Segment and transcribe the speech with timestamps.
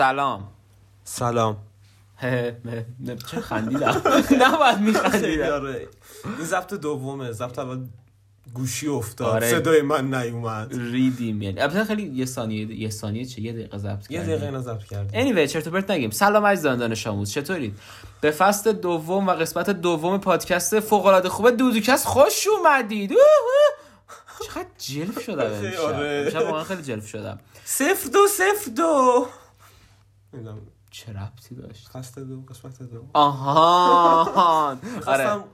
[0.00, 0.48] سلام.
[1.04, 1.56] سلام.
[3.30, 4.02] چه خندیدم.
[4.42, 5.52] نباید میخندیدم.
[5.52, 5.88] آره.
[6.38, 7.32] این ضبط دومه.
[7.32, 7.86] ضبط اول
[8.54, 9.28] گوشی افتاد.
[9.28, 9.50] آره.
[9.50, 10.74] صدای من نیومد.
[10.74, 11.42] ریدیم.
[11.42, 14.22] یعنی البته خیلی یه ثانیه یه ثانیه چه؟ یه دقیقه ضبط یه.
[14.22, 15.20] دقیقه اینا ضبط کردیم.
[15.20, 16.10] Anyway چرت و پرت نگیم.
[16.10, 17.30] سلام عزیزان دانش آموز.
[17.30, 17.78] چطورید؟
[18.20, 23.12] به فصل دوم و قسمت دوم پادکست فوق العاده خوبه دودوکست خوش اومدید.
[24.46, 25.50] چقدر جلف شدم
[25.86, 26.24] آره.
[26.26, 27.38] امشب واقعا خیلی جلف شدم.
[27.64, 29.26] صفر دو صفر دو.
[30.34, 30.58] نمی‌دونم.
[30.90, 34.76] چه ربطی داشت؟ فصل دو قسمت دو آها.
[35.06, 35.44] آره.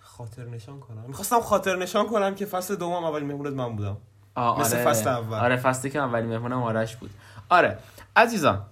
[0.00, 1.04] خاطر نشان کنم.
[1.06, 3.96] می‌خواستم خاطر نشان کنم که فصل دوم اول مهمونت من بودم.
[4.34, 4.84] آه، مثل آره.
[4.84, 5.38] فصل اول.
[5.38, 7.10] آره فصلی که اولی مهمونم آرش بود.
[7.48, 7.78] آره.
[8.16, 8.62] عزیزان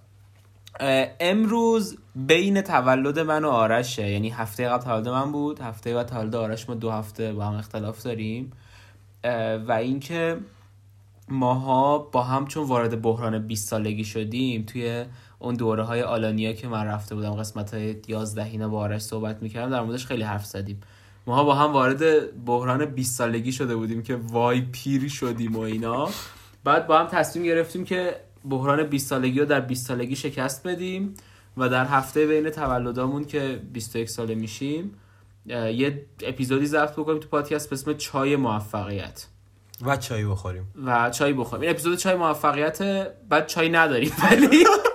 [1.20, 5.60] امروز بین تولد من و آرشه یعنی هفته قبل تولد من بود.
[5.60, 8.52] هفته بعد تولد آرش ما دو هفته با هم اختلاف داریم.
[9.68, 10.38] و اینکه
[11.28, 15.04] ماها با هم چون وارد بحران 20 سالگی شدیم توی
[15.42, 19.42] اون دوره های آلانیا که من رفته بودم قسمت های 11 اینا با آرش صحبت
[19.42, 20.80] می‌کردم در موردش خیلی حرف زدیم.
[21.26, 26.08] ماها با هم وارد بحران 20 سالگی شده بودیم که وای پیر شدیم و اینا.
[26.64, 28.16] بعد با هم تصمیم گرفتیم که
[28.48, 31.14] بحران 20 سالگی رو در 20 سالگی شکست بدیم
[31.56, 34.94] و در هفته بین تولدامون که 21 ساله میشیم
[35.46, 39.26] یه اپیزودی ضبط بکنیم تو پادکست به اسم چای موفقیت.
[39.82, 40.68] و چایی بخوریم.
[40.84, 41.62] و چای بخوریم.
[41.62, 42.82] این اپیزود چای موفقیت
[43.28, 44.64] بعد چای نداریم ولی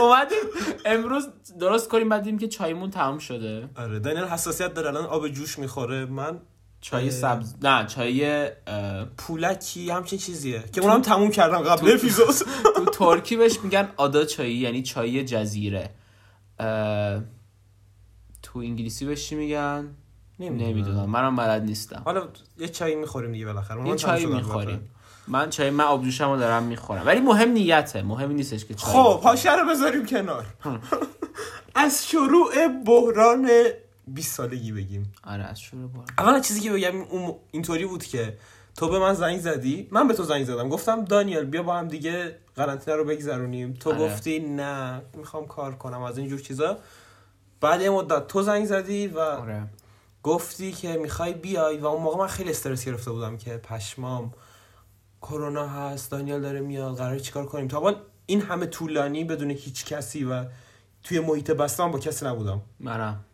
[0.00, 0.38] اومدیم.
[0.84, 1.28] امروز
[1.60, 3.68] درست کنیم بعد دیدیم که چایمون تمام شده.
[3.76, 4.88] آره دانیل حساسیت داره.
[4.88, 6.04] الان آب جوش می‌خوره.
[6.06, 6.40] من
[6.80, 8.50] چای سبز نه چای
[9.16, 11.58] پولکی همچین چیزیه که اونم تموم کردم.
[11.58, 12.34] قبل اپیزود.
[12.76, 15.90] تو ترکی بهش میگن آدا چایی یعنی چای جزیره.
[18.42, 19.94] تو انگلیسی بهش چی میگن؟
[20.38, 21.10] نمی‌دونم.
[21.10, 22.02] منم بلد نیستم.
[22.04, 22.28] حالا
[22.58, 23.88] یه چایی می‌خوریم دیگه بالاخره.
[23.88, 24.90] یه شد می‌خوریم.
[25.28, 27.06] من چای من آبجوشمو دارم می‌خورم.
[27.06, 28.02] ولی مهم نیته.
[28.02, 30.46] مهم نیستش که چای خب حاشیه رو بذاریم کنار.
[31.74, 33.50] از شروع بحران
[34.06, 35.12] 20 سالگی بگیم.
[35.24, 38.38] آره از شروع بار اولا چیزی که بگم اون اینطوری بود که
[38.76, 39.88] تو به من زنگ زدی.
[39.90, 40.68] من به تو زنگ زدم.
[40.68, 43.72] گفتم دانیل بیا با هم دیگه قرنطینه رو بگذرونیم.
[43.72, 43.98] تو آره.
[43.98, 46.02] گفتی نه می‌خوام کار کنم.
[46.02, 46.78] از اینجور چیزا.
[47.60, 49.62] بعد یه مدت تو زنگ زدی و آره.
[50.22, 51.78] گفتی که می‌خوای بیای.
[51.78, 54.32] و اون موقع من خیلی استرس گرفته بودم که پشمام
[55.22, 57.96] کرونا هست دانیال داره میاد قراره چیکار کنیم تا الان
[58.26, 60.44] این همه طولانی بدون هیچ کسی و
[61.02, 63.24] توی محیط بسته من با کسی نبودم منم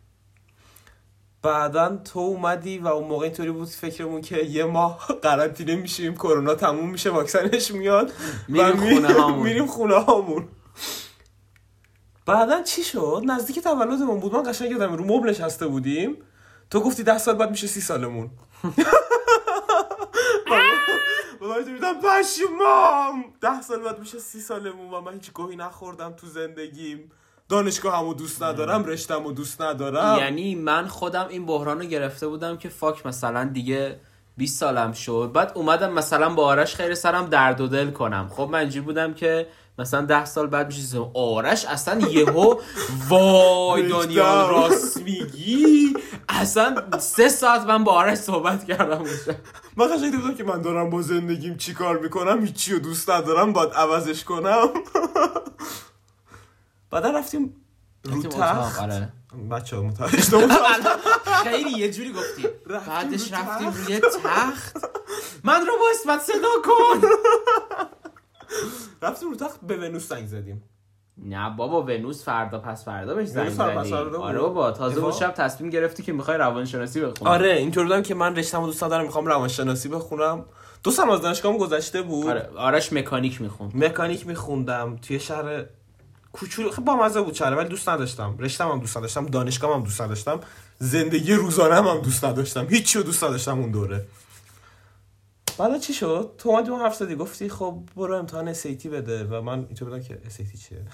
[1.41, 6.55] بعدا تو اومدی و اون موقع اینطوری بود فکرمون که یه ماه قرنطینه میشیم کرونا
[6.55, 8.11] تموم میشه واکسنش میاد
[8.47, 9.47] میریم خونه هامون.
[9.47, 10.47] میریم خونه هامون
[12.25, 16.17] بعدا چی شد نزدیک تولدمون بود من قشنگ یادم رو مبل نشسته بودیم
[16.69, 18.29] تو گفتی ده سال بعد میشه سی سالمون
[21.41, 26.13] و من دیدم پشمام ده سال بعد میشه سی سالمون و من هیچ گوهی نخوردم
[26.13, 27.11] تو زندگیم.
[27.49, 30.17] دانشگاه همو دوست ندارم رشتمو دوست ندارم.
[30.19, 33.99] یعنی من خودم این بحران رو گرفته بودم که فاک مثلا دیگه
[34.37, 35.31] 20 سالم شد.
[35.33, 38.29] بعد اومدم مثلا با آرش خیر سرم درد و دل کنم.
[38.31, 39.47] خب من اینجوری بودم که
[39.79, 40.99] مثلا ده سال بعد میشه.
[41.13, 42.55] آرش اصلا یهو
[43.09, 43.87] وای.
[43.87, 45.93] دانیال راست میگی
[46.29, 49.03] اصلا سه ساعت من با آرش صحبت کردم.
[49.77, 53.53] من قشنگ بودم که من دارم با زندگیم چی کار می‌کنم هیچی رو دوست ندارم
[53.53, 54.67] باید عوضش کنم
[56.91, 57.55] بعدا رفتیم
[58.03, 58.89] رو تخت.
[59.51, 60.17] بچه ها متوجه
[61.43, 62.47] خیلی یه جوری گفتی
[62.87, 63.67] بعدش رفتیم.
[63.69, 64.77] روی تخت
[65.43, 67.07] من رو با اسمت صدا کن
[69.01, 70.63] رفتیم رو تخت به ونوس زنگ زدیم.
[71.17, 73.93] نه بابا ونوس فردا پس فردا بهش زنگ زدی.
[73.93, 75.01] آره بابا تازه.
[75.01, 77.31] اون شب تصمیم گرفتی که می‌خوای روانشناسی بخونی.
[77.31, 80.45] آره اینطور بودم که من رشتم دوست ندارم می‌خوام روانشناسی بخونم.
[80.83, 82.27] دو سال از دانشگاهم گذشته بود.
[82.27, 84.95] آره آرش مکانیک میخون مکانیک میخوندم.
[84.95, 85.65] توی شهر
[86.33, 88.35] کوچولو خب با مزه بود شهر ولی دوست نداشتم.
[88.39, 90.39] رشتم هم دوست نداشتم دانشگاهم هم دوست نداشتم.
[90.79, 92.67] زندگی روزانه هم, هم دوست نداشتم.
[92.69, 94.05] هیچی رو دوست نداشتم اون دوره.
[95.59, 99.41] بعدا چی شد؟ تو اومدی اون حرف زدی گفتی خب برو امتحان اسیتی بده و
[99.41, 100.85] من اینطور بودم که اسیتی چیه.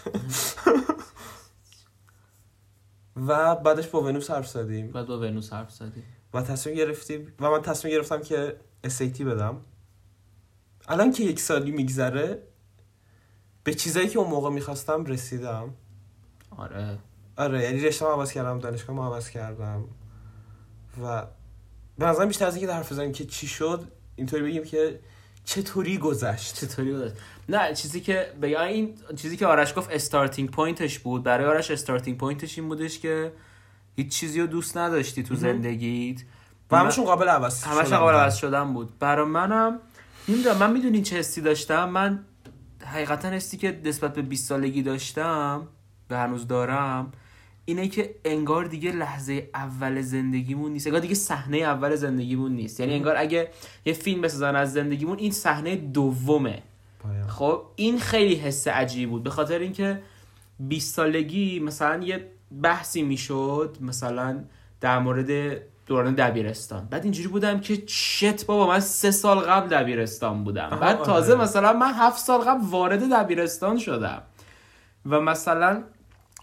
[3.15, 4.91] و بعدش با ونوس حرف زدیم.
[4.91, 6.03] بعد با ونوس حرف زدی
[6.33, 9.61] و تصمیم گرفتیم و من تصمیم گرفتم که SAT بدم.
[10.87, 12.43] الان که یک سالی میگذره
[13.63, 15.73] به چیزایی که اون موقع می‌خواستم رسیدم.
[16.57, 16.99] آره.
[17.37, 19.83] آره یعنی رشتم عوض کردم دانشگاه عوض کردم.
[21.03, 21.25] و
[21.97, 24.99] به نظرم بیشتر از اینکه در حرف بزنیم که چی شد اینطوری بگیم که
[25.45, 27.11] چطوری گذشت؟ چطوری بود
[27.49, 31.23] نه چیزی که بگم این چیزی که آرش گفت starting point ش بود.
[31.23, 33.31] برای آرش starting point ش این بودش که
[33.95, 36.21] هیچ چیزی رو دوست نداشتی تو زندگیت.
[36.71, 37.97] و همشون قابل عوض همش شدن.
[37.97, 38.13] قابل.
[38.13, 38.99] عوض شدن بود.
[38.99, 39.79] برای منم
[40.27, 42.25] نمی‌دونم من می‌دونین چه حسی داشتم؟ من
[42.85, 45.67] حقیقتا حسی که نسبت به 20 سالگی داشتم
[46.09, 47.11] و هنوز دارم
[47.65, 52.79] اینه که انگار دیگه لحظه اول زندگیمون نیست انگار دیگه صحنه اول زندگیمون نیست.
[52.79, 53.49] یعنی انگار اگه
[53.85, 56.63] یه فیلم بسازن از زندگیمون این صحنه دومه.
[56.99, 57.27] پایم.
[57.27, 59.23] خب این خیلی حس عجیبی بود.
[59.23, 60.01] به خاطر اینکه
[60.59, 62.27] 20 سالگی مثلا یه
[62.61, 64.43] بحثی می‌شد مثلا
[64.81, 66.87] در مورد دوران دبیرستان.
[66.89, 70.77] بعد اینجوری بودم که چت بابا من سه سال قبل دبیرستان بودم.
[70.81, 71.35] بعد تازه.
[71.35, 74.21] مثلا من هفت سال قبل وارد دبیرستان شدم.
[75.05, 75.83] و مثلا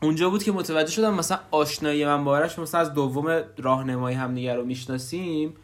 [0.03, 4.55] اونجا بود که متوجه شدم مثلا آشنایی من با آرش مثلا از دوم راهنمایی همدیگه
[4.55, 5.55] رو می‌شناسیم.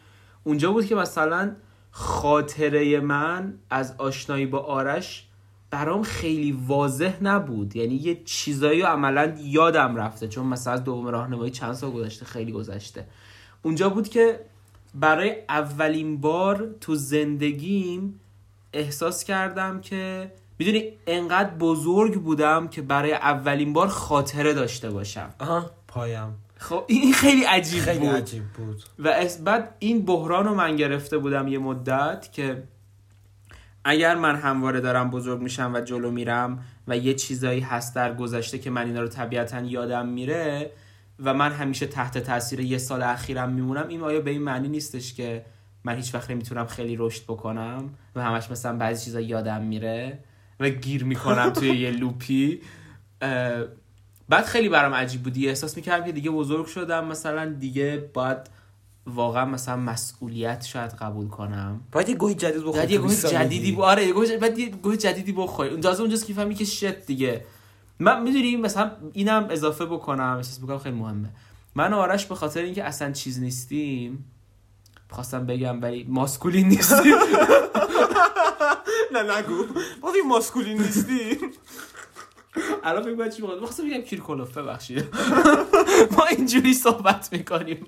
[0.43, 1.55] اونجا بود که مثلا
[1.91, 5.27] خاطره من از آشنایی با آرش
[5.69, 7.75] برام خیلی واضح نبود.
[7.75, 12.51] یعنی یه چیزایی عملا یادم رفته چون مثلا از دوم راهنمایی چند سال گذشته خیلی
[12.51, 13.07] گذشته.
[13.61, 14.39] اونجا بود که
[14.95, 18.19] برای اولین بار تو زندگیم
[18.73, 25.29] احساس کردم که می‌دونی انقدر بزرگ بودم که برای اولین بار خاطره داشته باشم.
[25.39, 25.71] آها.
[25.87, 26.35] پایم.
[26.57, 28.15] خب این خیلی عجیب خیلی بود.
[28.15, 28.83] عجیب بود.
[28.99, 32.63] و بعد این بحران رو من گرفته بودم یه مدت که
[33.83, 38.59] اگر من همواره دارم بزرگ میشم و جلو میرم و یه چیزایی هست در گذشته
[38.59, 40.71] که من اینا رو طبیعتا یادم میره
[41.19, 45.13] و من همیشه تحت تاثیر یه سال اخیرم میمونم این آیا به این معنی نیستش
[45.13, 45.45] که
[45.83, 50.19] من هیچ وقت نمی‌تونم خیلی رشد بکنم و همش مثلا بعضی چیزا یادم میره؟
[50.59, 52.61] و گیر می‌کنم توی یه لوپی.
[54.29, 57.05] بعد خیلی برام عجیب بودی احساس می‌کردم که دیگه بزرگ شدم.
[57.05, 58.37] مثلا دیگه باید
[59.05, 61.81] واقعا مثلا مسئولیت شاید قبول کنم.
[61.91, 63.45] باید یه گوهی جدید بخوری یه تو گوه 20 سالگی.
[63.45, 63.79] جدیدی ب...
[63.79, 65.69] آره یه بعد یه گوه جدیدی بخوری.
[65.69, 67.45] اون تازه اونجاست که فهمی که شت دیگه.
[67.99, 71.29] من می‌دونی مثلا اینم اضافه بکنم احساس می‌کنم خیلی مهمه.
[71.75, 74.25] من و آرش به خاطر اینکه اصلا چیز نیستیم
[75.09, 77.15] خواستم بگم ولی ماسکولین نیستیم
[79.13, 79.65] نه نگو.
[80.15, 81.37] این ماسکولین نیستی.
[82.83, 85.05] الان فکر چی می‌خوام خواستم بگم کیرکولوف ببخشید.
[86.17, 87.85] ما اینجوری صحبت می‌کنیم.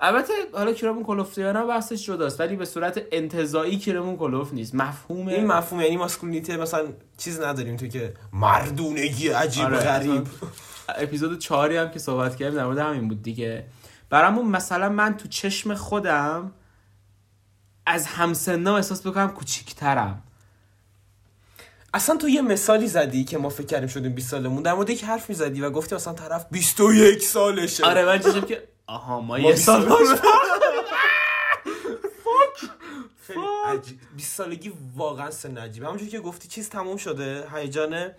[0.00, 4.74] البته حالا کیرمون کلوفته یا نه بحثش جداست ولی به صورت انتزاعی کیرمون کلوف نیست.
[4.74, 6.86] مفهوم این مفهوم یعنی ماسکولینیته مثلا
[7.18, 9.78] چیز نداریم تو که مردونگی عجیب آره.
[9.78, 10.26] غریب.
[10.88, 13.64] اپیزود چهاری هم که صحبت کردیم در مورد همین بود دیگه.
[14.14, 16.52] برامون مثلا من تو چشم خودم
[17.86, 20.22] از همسنام احساس بکنم کوچیکترم.
[21.94, 25.04] اصلا تو یه مثالی زدی که ما فکر کردیم شدیم 20 سالمون در مورد یک
[25.04, 27.84] حرف می‌زدی و گفتی مثلا طرف 21 سالشه.
[27.84, 29.82] آره من چشم که آها ما ما یه 20 سال
[33.26, 33.98] خیلی عجیب.
[34.16, 35.86] 20 سالگی واقعا سن عجیبه.
[35.86, 38.10] همونجوری که گفتی چیز تموم شده هیجان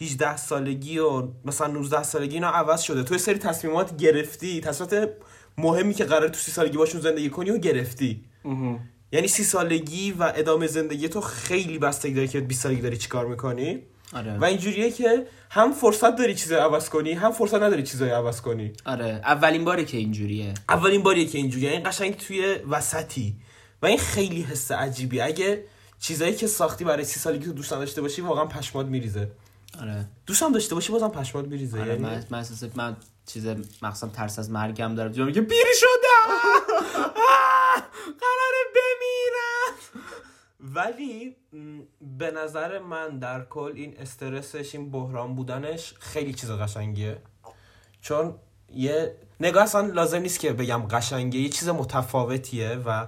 [0.00, 3.02] 18 سالگی و مثلا 19 سالگی اینا عوض شده.
[3.02, 5.08] تو یه سری تصمیمات گرفتی تصمیمات
[5.58, 8.24] مهمی که قرار تو 30 سالگی باشون زندگی کنی و گرفتی.
[9.12, 13.26] یعنی 30 سالگی و ادامه زندگی تو خیلی بستگی داره که 20 سالگی داری چیکار
[13.26, 13.82] می‌کنی.
[14.12, 14.38] آره.
[14.38, 18.72] و اینجوریه که هم فرصت داری چیزای عوض کنی هم فرصت نداری چیزای عوض کنی.
[18.84, 19.20] آره.
[19.24, 20.54] اولین باره که اینجوریه.
[20.68, 21.70] اولین باریه که اینجوریه.
[21.70, 23.36] این قشنگ توی وسطی.
[23.82, 25.64] و این خیلی حس عجیبی اگه
[26.00, 29.30] چیزایی که ساختی برای سی سالگی تو دوست داشته باشی واقعا پشمات میریزه.
[29.80, 30.08] آره.
[30.26, 31.80] دوستم داشته باشی بازم پشمات میریزه.
[31.80, 33.46] آره یعنی من من چیز
[33.82, 36.32] مقصد ترس از مرگم دارم جو میگه پیر شدم
[37.04, 39.78] آه، قراره بمیرم.
[40.60, 41.36] ولی
[42.00, 47.18] به نظر من در کل این استرسش این بحران بودنش خیلی چیز قشنگیه.
[48.00, 48.34] چون
[48.72, 53.06] یه نگاه اصلا لازم نیست که بگم قشنگه یه چیز متفاوتیه و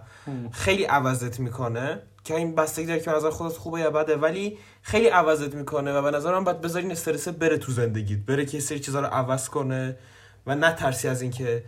[0.53, 4.17] خیلی عوضت می‌کنه که این بستگی داره که نظر خودت خوبه یا بده.
[4.17, 4.59] ولی
[4.89, 8.47] خیلی عوضت می‌کنه و به نظر من باید بذاری این استرس بره تو زندگیت بره
[8.47, 9.97] که سری چیزا رو عوض کنه
[10.47, 11.65] و نترسی از اینکه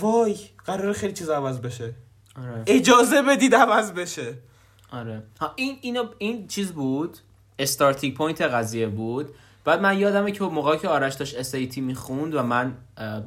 [0.00, 1.94] وای قرار خیلی چیز عوض بشه.
[2.42, 2.62] آره.
[2.66, 4.34] اجازه بدید عوض بشه.
[4.92, 5.22] آره.
[5.40, 7.18] ها این اینو این چیز بود؟
[7.58, 9.28] starting point قضیه بود.
[9.64, 12.74] بعد من یادمه که موقعی که آرش داشت SAT می‌خوند و من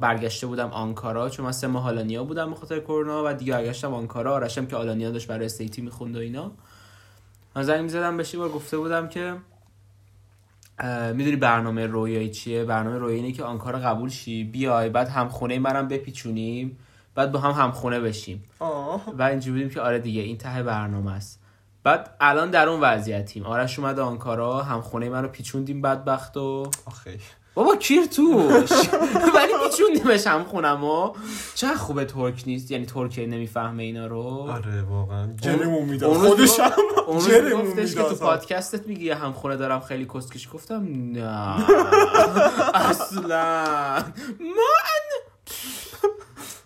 [0.00, 3.94] برگشته بودم آنکارا چون من سه ماه آلانیا بودم به خاطر کرونا و دیگه برگشتم
[3.94, 6.52] آنکارا آرشم که آلانیا داشت برای SAT می‌خوند و اینا.
[7.56, 9.36] من زنگ می‌زدم بهش بار گفته بودم که
[11.14, 15.88] می‌دونی برنامه رویایی چیه؟ برنامه رویایی اینه که آنکارا قبول شی بیای بعد همخونه منم
[15.88, 16.78] بپیچونیم
[17.14, 18.44] بعد با هم همخونه بشیم.
[18.58, 19.14] آه.
[19.18, 21.40] و اینجوری بودیم که آره دیگه این ته برنامه است.
[21.82, 23.42] بعد الان در اون وضعیتیم.
[23.42, 27.18] آرش اومد آنکارا هم خونه منو پیچوندیم بدبخت و آخه
[27.54, 28.70] بابا کیر توش.
[29.34, 31.12] ولی پیچوندیمش هم خونم و
[31.54, 32.70] چه خوبه ترک نیست.
[32.70, 34.22] یعنی ترکیه نمی‌فهمه اینا رو.
[34.22, 35.28] آره واقعا.
[35.40, 36.12] جرمون می‌داد.
[36.12, 36.70] خودش هم
[37.06, 41.56] اون جرمون گفتش که تو پادکستت میگی یه همخونه دارم خیلی کسکش گفتم نه.
[42.90, 44.04] اصلا.
[44.40, 45.04] من؟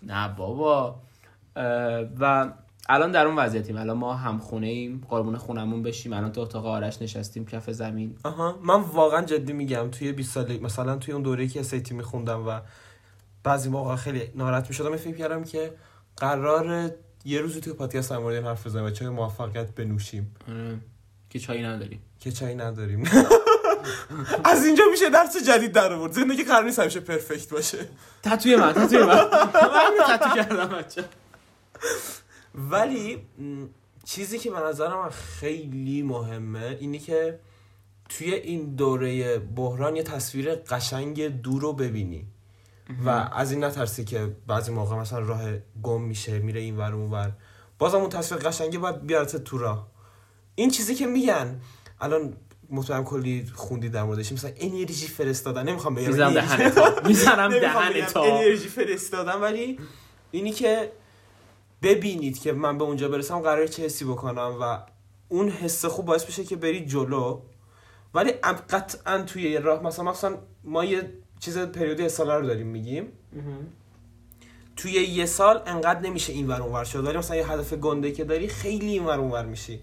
[0.15, 0.95] نه بابا.
[2.21, 2.49] و
[2.89, 3.77] الان در اون وضعیتیم.
[3.77, 6.13] الان ما هم خونه ایم قربون خونمون بشیم.
[6.13, 8.17] الان تو اتاق آرش نشستیم کف زمین.
[8.25, 8.59] آها.
[8.63, 12.61] من واقعا جدی میگم توی 20 سال مثلا توی اون دوره‌ای که اسیتی میخوندم و
[13.45, 15.75] بعضی موقع خیلی ناراحت می‌شدم فکر کردم که
[16.17, 16.91] قرار
[17.25, 20.37] یه روزی توی پادکست در مورد این حرف بزنیم و چای موفقیت بنوشیم.
[20.49, 20.79] آره.
[21.31, 22.03] که چایی نداریم.
[22.21, 23.05] که چای نداریم.
[24.45, 26.13] از اینجا میشه درس جدید در آورد.
[26.13, 27.79] زندگی قرار نیست همیشه پرفکت باشه.
[28.23, 29.07] تتوی من تتوی من.
[29.75, 31.05] من تتو کردم بچه
[32.71, 33.27] ولی
[34.05, 37.39] چیزی که به نظر من خیلی مهمه اینی که
[38.09, 42.27] توی این دوره بحران یه تصویر قشنگ دور رو ببینی.
[43.07, 45.43] و از این نترسی که بعضی موقع مثلا راه
[45.83, 47.33] گم میشه میره این ور اون ور.
[47.79, 49.89] بازم اون تصویر قشنگه باید بیارت تو راه.
[50.55, 51.61] این چیزی که میگن
[52.01, 52.37] الان
[52.71, 55.69] مطمئنم کلی خوندی در موردش مثلا انرژی فرستادن.
[55.69, 56.95] نمی‌خوام بگم می‌زنم انرژی- دهن تا.
[57.09, 58.25] می‌زنم دهن تا.
[58.25, 59.79] انرژی فرستادن ولی
[60.31, 60.93] اینی که
[61.83, 64.79] ببینید که من به اونجا برسم قراره چه حسی بکنم و
[65.29, 67.41] اون حس خوب باعث بشه که بری جلو.
[68.15, 68.33] ولی
[68.71, 73.13] قطعا توی یه راه مثلا مثلا ما یه چیز پریودی یه ساله رو داریم میگیم.
[74.77, 77.07] توی یه سال انقدر نمیشه این ور اونور شد.
[77.07, 79.83] ولی مثلا یه هدف گنده که داری خیلی این ور اونور میشی.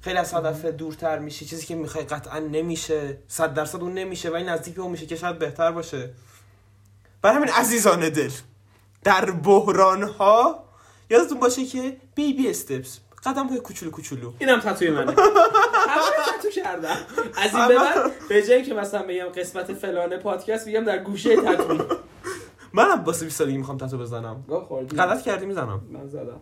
[0.00, 1.44] خیلی از هدف دورتر میشی.
[1.44, 3.18] چیزی که می‌خوای قطعا نمیشه.
[3.28, 6.10] صد درصد اون نمیشه ولی نزدیک به اون میشه که شاید بهتر باشه.
[7.22, 8.30] برای همین عزیزان دل
[9.04, 10.63] در بحران ها
[11.10, 14.32] یادتون باشه که بیبی استپس قدم های کوچولو کوچولو.
[14.38, 15.12] اینم تتوی منه.
[15.88, 16.96] همه تتو کردم.
[17.36, 21.36] از این به بعد به جایی که مثلا بگم قسمت فلانه پادکست میگم در گوشه
[21.36, 21.78] تتو
[22.72, 24.44] منم واسه 20 سالگی می‌خوام تتو بزنم.
[24.98, 25.82] غلط کردی می‌زنم.
[25.90, 26.40] من زدم.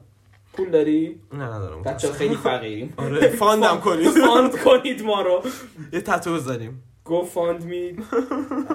[0.52, 1.82] پول داری؟ نه ندارم.
[1.82, 2.94] بچه خیلی فقیریم.
[2.96, 4.08] آره fund م کنید.
[4.10, 5.42] fund کنید ما رو.
[5.92, 6.82] یه تتو بزنیم.
[7.04, 7.96] GoFundMe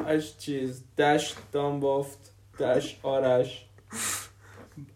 [0.08, 0.84] اش چیز.
[0.98, 3.66] dash dumbfuck dash آرش.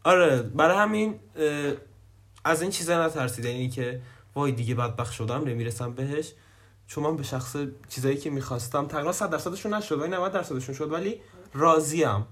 [0.04, 1.20] آره برای همین
[2.46, 3.46] از این چیزا نترسید.
[3.46, 4.02] یعنی که
[4.36, 6.34] وای دیگه بدبخت شدم نمی‌رسم بهش.
[6.88, 7.56] چون من به شخص
[7.90, 10.92] چیزایی که می‌خواستم تقریبا 100 درصدشون نشد ولی 90 درصدشون شد.
[10.92, 11.22] ولی
[11.54, 12.26] راضیم.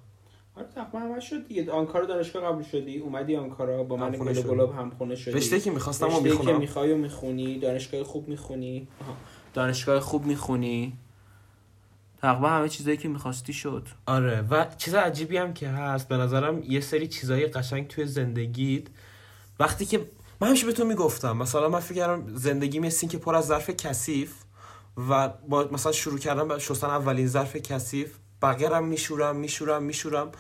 [0.56, 1.72] آره تقریبا همه شد دیگه.
[1.72, 4.42] آنکارا دانشگاه قبول شدی اومدی آنکارا با من گل.
[4.42, 5.32] گلاب همخونه شدی.
[5.32, 8.88] رشته که می‌خواستم و رشته‌ای که می‌خونم می‌خوای و می‌خونی دانشگاه خوب می‌خونی.
[9.54, 10.98] دانشگاه خوب می‌خونی.
[12.22, 13.88] تقریبا همه چیزایی که می‌خواستی شد.
[14.06, 18.84] آره و چیز عجیبی هم که هست به نظرم یه سری چیزای قشنگ توی زندگیت.
[19.60, 20.10] وقتی که
[20.42, 23.70] من همیشه به تو می‌گفتم مثلا من فکر کردم زندگی مثل که پر از ظرف
[23.70, 24.34] کثیف
[25.10, 30.32] و با مثلا شروع کردم به شستن اولین ظرف کثیف بقیه رو میشورم میشورم میشورم.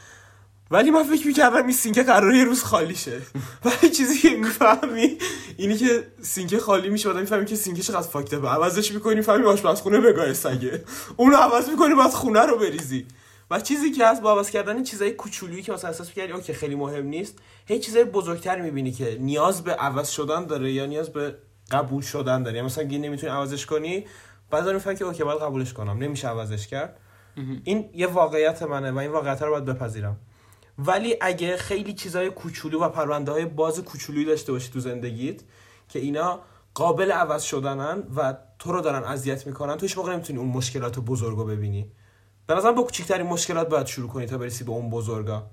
[0.72, 3.22] ولی من فکر می‌کردم این سینک قراره یه روز خالی شه.
[3.66, 5.18] ولی چیزی که می‌فهمی
[5.58, 9.16] اینی که سینک خالی میشه بعد می‌فهمی که سینک چقدر fucked ه به عوضش می‌کنی
[9.16, 10.84] می‌فهمی آشپزخونه به گای سگه.
[11.18, 13.06] اونو عوض می‌کنی بعد خونه رو بریزی.
[13.52, 16.76] و چیزی که هست با عوض کردن چیزای کوچولویی که مثلا احساس می‌کردی okay خیلی
[16.76, 17.36] مهم نیست
[17.66, 21.36] هی چیزای بزرگتر می‌بینی که نیاز به عوض شدن داره یا نیاز به
[21.72, 22.58] قبول شدن داره.
[22.58, 24.06] یا مثلا گی نمی‌تونی عوضش کنی
[24.52, 25.98] بعد داری می‌فهمی که اوکی باید قبولش کنم.
[25.98, 27.00] نمیشه عوضش کرد.
[27.64, 30.18] این یه واقعیت منه و این واقعیت رو باید بپذیرم.
[30.86, 35.42] ولی اگه خیلی چیزای کوچولو و پرونده های باز کوچولویی داشته باشی تو زندگیت
[35.90, 36.40] که اینا
[36.74, 41.00] قابل عوض شدنن و تو رو دارن اذیت می‌کنن تو هیچ موقع نمی‌تونی اون مشکلات
[41.00, 41.92] بزرگ رو ببینی.
[42.48, 45.44] به نظرم با کوچکترین مشکلات باید شروع کنی تا برسی به اون بزرگا.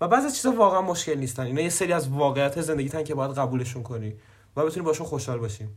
[0.00, 1.42] و بعضی از چیزا واقعا مشکل نیستن.
[1.42, 4.14] اینا یه سری از واقعیت زندگیتن که باید قبولشون کنی
[4.56, 5.68] و بتونی باشون خوشحال باشی.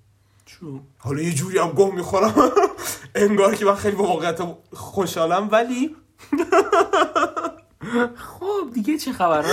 [0.45, 2.33] چون حالا یه جوری هم گم می‌خورم.
[3.15, 4.41] انگار که من خیلی با واقعیت
[4.73, 5.95] خوشحالم ولی
[8.15, 9.49] خب دیگه چه خبرها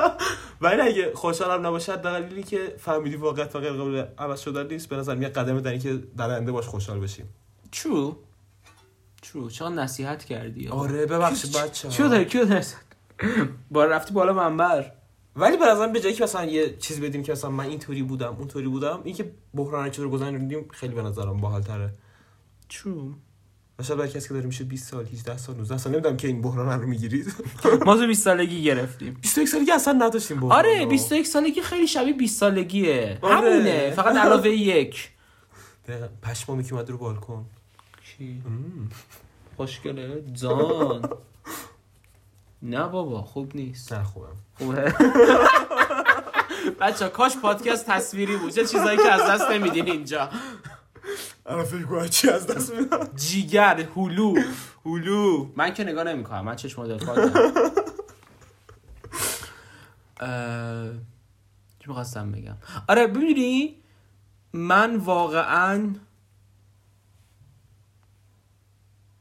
[0.60, 4.88] ولی اگه خوشحالم نباشد دلیلی که فهمیدی واقعیت و غیر قابل عوض شدن نیست.
[4.88, 7.28] به نظر یه قدمه در اینکه در آینده باش خوشحال بشیم.
[7.70, 8.16] چرو
[9.22, 12.64] چرو چقدر نصیحت کردی آره ببخشید بچه چیو داری کیو داری؟
[13.70, 14.92] با رفتی بالا منبر.
[15.36, 18.36] ولی به نظرم به جایی که مثلا یه چیز بدیم که مثلا من اینطوری بودم
[18.38, 21.92] اونطوری بودم این که بحران رو گذروندیم خیلی به نظرم باحال تره
[22.68, 23.12] چرو
[23.82, 26.42] شاید برای کسی که داره میشه 20 سال 18 سال 19 سال نمی‌دونم که این
[26.42, 27.34] بحران رو می‌گیرید.
[27.86, 29.14] ما تو 20 سالگی گرفتیم.
[29.22, 30.88] 21 سالگی اصلا نداشتیم بحران آره رو.
[30.88, 33.18] 21 سالگی خیلی شبیه 20 سالگیه.
[33.22, 33.34] آره.
[33.36, 35.10] همونه فقط علاوه یک.
[35.88, 36.08] دقیقاً.
[36.22, 37.44] پشمامی که اومد رو بالکن.
[38.04, 38.42] چی؟
[39.56, 41.08] خوشگله؟ جان.
[42.62, 43.92] نه بابا خوب نیست.
[43.92, 44.36] نه خوبم.
[44.58, 44.94] خوبه.
[46.80, 48.52] بچه کاش پادکست تصویری بود.
[48.52, 50.28] چه چیزایی که از دست نمیدین اینجا.
[51.46, 53.08] الان فکر کنم چی از دست میدم.
[53.16, 54.34] جیگر هلو
[54.86, 55.46] هلو.
[55.56, 56.98] من که نگاه نمی‌کنم من چشم مدل
[61.78, 62.56] چی می‌خواستم بگم؟
[62.88, 63.76] آره ببینی
[64.52, 65.94] من واقعا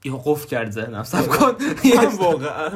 [0.04, 1.56] یا قفل کرد ذهنم سب کن.
[1.98, 2.72] من واقعا.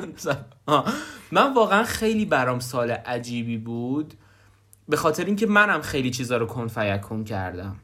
[1.31, 4.13] من واقعا خیلی برام سال عجیبی بود
[4.89, 7.75] به خاطر اینکه منم خیلی چیزا رو کن فیکون کردم.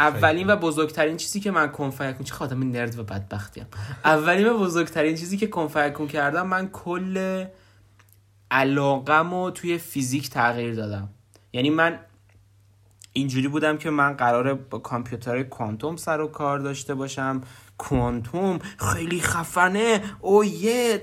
[0.00, 3.66] اولین و بزرگترین چیزی که من کن فیکون چه خاطر من نرد و بدبختیم
[4.04, 7.44] اولین و بزرگترین چیزی که کن فیکون کردم من کل
[8.50, 11.08] علاقم رو توی فیزیک تغییر دادم.
[11.52, 11.98] یعنی من
[13.12, 17.40] اینجوری بودم که من قراره با کامپیوتر کوانتوم سر و کار داشته باشم.
[17.78, 18.58] کوانتوم
[18.92, 20.02] خیلی خفنه.
[20.20, 21.00] او یه.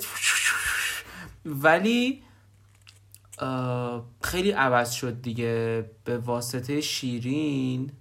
[1.46, 2.24] ولی
[4.22, 5.86] خیلی عوض شد دیگه.
[6.04, 7.92] به واسطه شیرین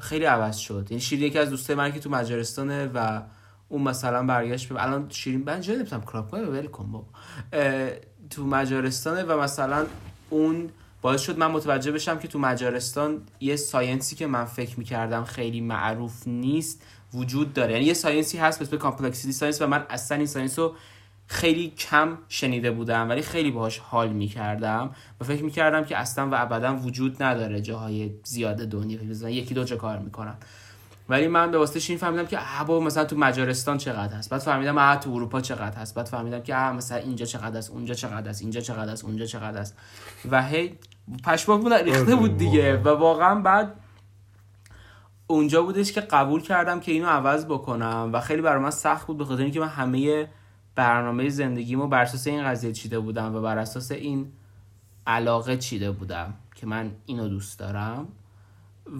[0.00, 0.86] خیلی عوض شد.
[0.90, 3.22] یعنی شیرین یکی از دوستای من که تو مجارستانه و
[3.68, 7.06] اون مثلا برگشت به الان شیرین من جای نمی‌تونم crop ول کن بابا.
[8.30, 9.86] تو مجارستانه و مثلا
[10.30, 10.70] اون
[11.02, 15.24] باعث شد من متوجه بشم که تو مجارستان یه science ی که من فکر می‌کردم
[15.24, 16.82] خیلی معروف نیست
[17.14, 17.72] وجود داره.
[17.72, 20.74] یعنی یه science ی هست به اسم complexity science و من اصلا این science رو
[21.26, 24.90] خیلی کم شنیده بودم ولی خیلی باهاش حال می‌کردم
[25.20, 29.04] و فکر می‌کردم که اصلا و ابدا وجود نداره جاهای زیاد دنیا.
[29.04, 30.34] مثلا یکی دو جا کار می‌کنن
[31.08, 34.40] ولی من به واسطه این فهمیدم که اه بابا مثلا تو مجارستان چقدر هست؟ بعد
[34.40, 37.94] فهمیدم اه تو اروپا چقدر هست؟ بعد فهمیدم که اه مثلا اینجا چقدر است اونجا
[37.94, 39.76] چقدر است اینجا چقدر است اونجا چقدر است
[40.30, 40.78] و هی
[41.24, 42.76] پشمام بود ریخته بود دیگه.
[42.76, 43.74] و واقعا بعد
[45.26, 48.10] اونجا بودش که قبول کردم که اینو عوض بکنم.
[48.12, 50.28] و خیلی برای من سخت بود به خاطر اینکه من همه
[50.74, 54.32] برنامه زندگیمو بر اساس این قضیه چیده بودم و بر اساس این
[55.06, 58.08] علاقه چیده بودم که من اینو دوست دارم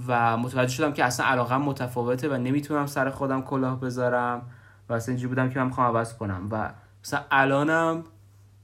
[0.09, 4.43] و متوجه شدم که اصلا علاقم متفاوته و نمی‌تونم سر خودم کلاه بذارم
[4.89, 6.71] و اصلا اینجوری بودم که من می‌خوام عوض کنم و
[7.05, 8.05] مثلا الانم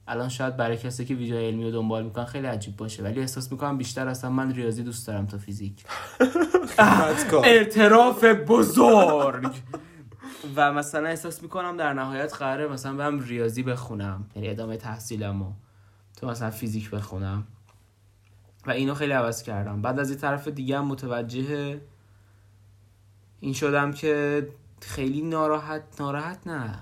[0.09, 3.53] الان شاید برای کسی که ویدیو علمی رو دنبال می‌کنن خیلی عجیب باشه ولی احساس
[3.53, 5.85] می‌کنم بیشتر اصلا من ریاضی دوست دارم تا فیزیک.
[7.45, 9.53] اعتراف بزرگ.
[10.57, 14.27] و مثلا احساس می‌کنم در نهایت قراره مثلا برم ریاضی بخونم.
[14.37, 15.53] یعنی ادامه تحصیلمو
[16.17, 17.47] تو مثلا فیزیک بخونم.
[18.67, 19.83] و اینو خیلی عوض کردم.
[19.83, 21.81] بعد از این طرف دیگه هم متوجه
[23.41, 24.49] این شدم که
[24.81, 26.79] خیلی ناراحت ناراحت نه.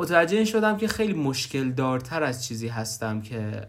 [0.00, 3.68] متوجه این شدم که خیلی مشکل دارتر از چیزی هستم که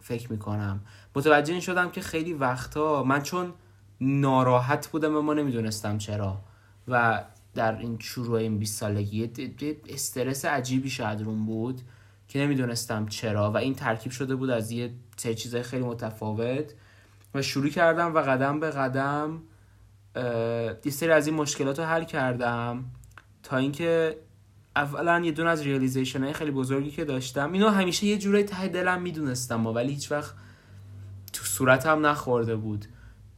[0.00, 0.80] فکر می‌کنم.
[1.14, 3.52] متوجه این شدم که خیلی وقتا من چون
[4.00, 6.40] ناراحت بودم و نمی‌دونستم چرا.
[6.88, 9.30] و در این شروع این 20 سالگی.
[9.88, 11.80] استرس عجیبی شاید روم بود
[12.28, 16.74] که نمی‌دونستم چرا و این ترکیب شده بود از یه سه چیزای خیلی متفاوت
[17.34, 19.42] و شروع کردم و قدم به قدم
[20.84, 22.84] یه از این مشکلات رو حل کردم
[23.42, 24.16] تا اینکه
[24.76, 27.52] اولا یه دونه از ریالیزیشن های خیلی بزرگی که داشتم.
[27.52, 30.34] اینو همیشه یه جورایی ته دلم می‌دونستم ولی هیچ وقت
[31.32, 32.86] تو صورتم نخورده بود.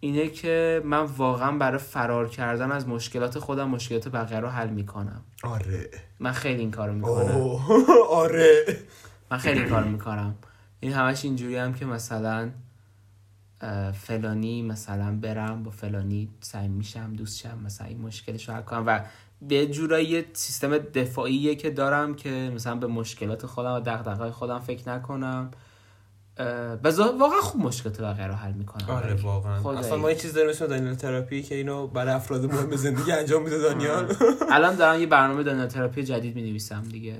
[0.00, 5.24] اینه که من واقعا برای فرار کردن از مشکلات خودم مشکلات بقیه رو حل می‌کنم.
[5.42, 5.90] آره.
[6.20, 7.36] من خیلی این کارو می‌کنم.
[7.36, 7.62] اوه،
[8.22, 8.64] آره.
[9.30, 10.34] من خیلی این کارو می‌کنم.
[10.80, 12.50] این همش اینجوری هم که مثلا
[13.94, 18.84] فلانی مثلا برم با فلانی سعی میشم دوست شم مثلا این مشکلش رو حل کنم
[18.86, 19.00] و
[19.42, 24.58] به جورایی یه سیستم دفاعیه که دارم که مثلا به مشکلات خودم و دغدغه‌های خودم
[24.58, 25.50] فکر نکنم.
[26.84, 29.78] و ظا- واقعا خوب مشکلات بقیه رو حل می‌کنم آره واقعا.
[29.78, 33.42] اصلا ما این چیز داریم اسم دانیل تراپی که اینو برای افراد مهم زندگی انجام
[33.42, 34.14] میده دانیال.
[34.50, 37.16] الان دارم یه برنامه دانیال تراپی جدید می‌نویسم دیگه.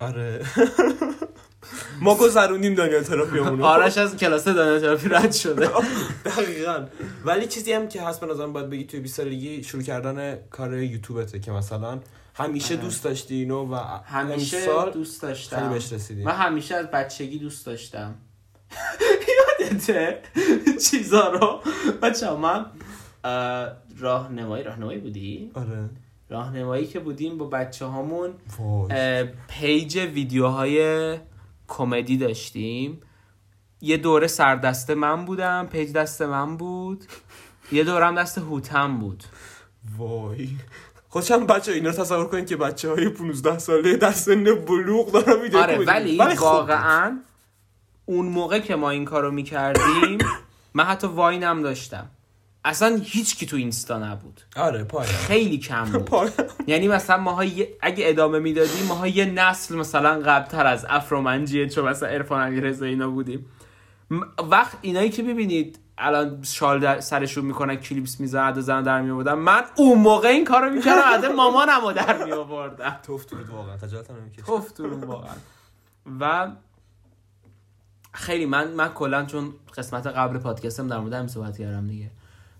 [0.00, 0.40] آره.
[2.00, 3.64] ما گذروندیم دانیال تراپیمون رو.
[3.64, 5.68] آرش از کلاس دانیال تراپی رد شده.
[6.24, 6.84] دقیقا.
[7.24, 10.78] ولی چیزی هم که هست به نظرم باید بگی توی 20 سالگی شروع کردن کار
[10.78, 12.00] یوتیوبته که مثلا
[12.34, 12.76] همیشه.
[12.76, 13.74] دوست داشتی اینو و
[14.04, 16.24] همیشه دوست خیلی داشتم بهش رسیدی.
[16.24, 18.14] من همیشه از بچگی دوست داشتم.
[19.60, 20.22] یادته
[20.90, 21.60] چیزا رو؟
[22.02, 22.66] بچه من
[23.24, 25.90] اه، راهنمایی راهنمایی بودی؟ آره.
[26.30, 28.30] راهنمایی که بودیم با بچه هامون
[29.48, 31.18] page ویدیوهای
[31.68, 33.00] کمدی داشتیم.
[33.80, 37.04] یه دوره سردست من بودم page دست من بود.
[37.72, 39.24] یه دوره هم دست هوتم بود.
[39.98, 40.48] وای.
[41.08, 45.42] خودشم بچه اینا رو تصور کنید که بچه های 15 ساله در سن بلوغ دارن
[45.42, 46.18] ویدیو آره ولی.
[46.18, 46.38] خوب بود.
[46.38, 47.18] واقعا
[48.06, 50.18] اون موقع که ما این کارو می‌کردیم
[50.74, 52.10] من حتی واینم داشتم.
[52.64, 54.40] اصلا هیچ کی تو اینستا نبود.
[54.56, 56.32] آره پایه خیلی کم بود.
[56.66, 57.42] یعنی مثلا ماها
[57.80, 63.10] اگه ادامه می‌دادیم ماها یه نسل مثلا قبلتر از افرومنجیه چون مثلا عرفان علیرضا اینا
[63.10, 63.46] بودیم.
[64.50, 69.34] وقت اینایی که ببینید الان شال در سرشون می‌کنن کلیپس می‌زنن عده زن در میآوردن.
[69.34, 72.96] من اون موقع این کارو می‌کردم عده مامانمو در میآوردم.
[73.02, 73.76] توف تو بود واقعا.
[73.76, 74.16] خجالت هم
[74.78, 75.34] اون واقعا.
[76.20, 76.48] و
[78.14, 82.10] خیلی من من کلا چون قسمت قبل پادکستم در مورد همین صحبت کردم دیگه.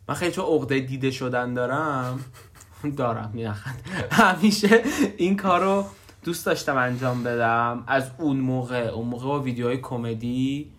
[0.09, 2.21] من خیلی چون عقده دیده شدن دارم
[2.97, 4.83] دارم میخند همیشه
[5.17, 5.85] این کارو
[6.25, 7.85] دوست داشتم انجام بدم.
[7.87, 10.73] از اون موقع اون موقع با ویدیوهای کمدی.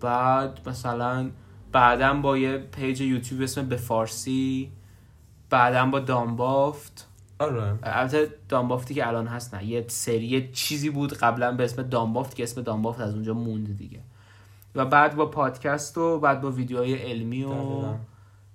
[0.00, 1.30] بعد مثلا
[1.72, 4.72] بعدا با یه پیج یوتیوب اسم به فارسی
[5.50, 7.78] بعدا با دانبافت آره.
[7.82, 9.64] البته دانبافتی که الان هست نه.
[9.64, 14.00] یه سری چیزی بود قبلا به اسم دانبافت که اسم دانبافت از اونجا موند دیگه.
[14.74, 17.94] و بعد با پادکست و بعد با ویدیوهای علمی و دقیقاً.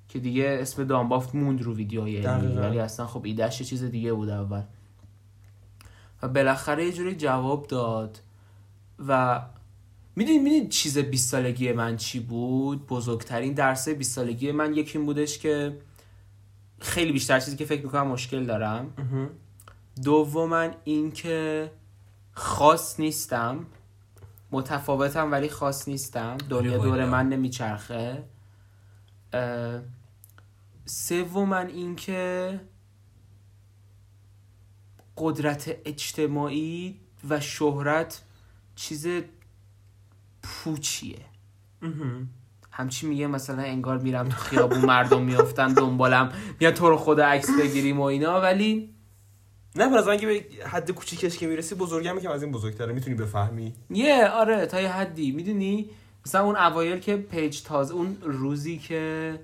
[0.10, 2.48] که دیگه اسم دانبافت موند رو ویدیوهای علمی.
[2.48, 2.62] دقیقاً.
[2.62, 4.62] ولی اصلا خب ایدهش چیز دیگه بود اول.
[6.22, 8.20] و بالاخره یه جوری جواب داد
[9.08, 9.42] و
[10.16, 15.38] می‌دونید می‌دونید چیز 20 سالگی من چی بود؟ بزرگترین درس 20 سالگی من یکی بودش
[15.38, 15.78] که
[16.82, 18.94] خیلی بیشتر چیزی که فکر می‌کنم مشکل دارم.
[20.04, 21.72] دوما این که
[22.32, 23.66] خاص نیستم
[24.52, 27.06] متفاوتم ولی خاص نیستم دنیا دور.
[27.06, 28.24] من نمیچرخه
[30.86, 32.60] سوما این که
[35.18, 38.22] قدرت اجتماعی و شهرت
[38.76, 39.08] چیز
[40.44, 41.26] پوچیه.
[42.72, 47.50] همچی میگه مثلا انگار میرم تو خیابون مردم میافتن دنبالم یا تو رو خود عکس
[47.60, 48.42] بگیریم و اینا.
[48.42, 48.90] ولی
[49.76, 52.94] نه به نظرم که به حد کوچیکش که می‌رسی بزرگم که از این بزرگتره.
[52.94, 53.74] می‌تونی بفهمی.
[53.90, 55.32] یه آره تا یه حدی.
[55.32, 55.90] می‌دونی؟
[56.26, 59.40] مثلا اون اوایل که page تازه اون روزی که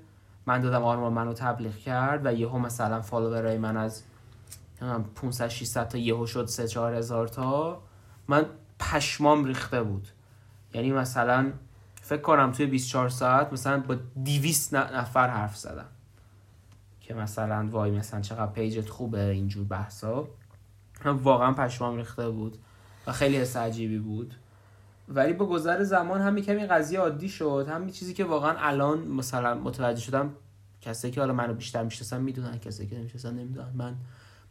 [0.46, 4.02] من دادم آرمان منو تبلیغ کرد و یهو مثلا follower ای من از
[4.82, 7.82] نمی‌دونم 500 600 تا یهو شد 3 4 هزار تا
[8.28, 8.46] من
[8.80, 10.08] پشمام ریخته بود.
[10.74, 11.52] یعنی مثلا
[12.08, 13.94] فکر کنم توی 24 ساعت مثلا با
[14.24, 15.86] 200 ن- نفر حرف زدم.
[17.00, 20.28] که مثلا وای مثلا چقدر page ت خوبه اینجور بحثا.
[21.04, 22.58] واقعا پشمام ریخته بود
[23.06, 24.34] و خیلی حس عجیبی بود.
[25.08, 27.66] ولی با گذر زمان هم کمی قضیه عادی شد.
[27.70, 30.30] هم چیزی که واقعا الان مثلا متوجه شدم
[30.80, 33.70] کسی که حالا منو بیشتر می‌شناسن می‌دونن کسی که نمی‌شناسن نمی‌دونن.
[33.74, 33.94] من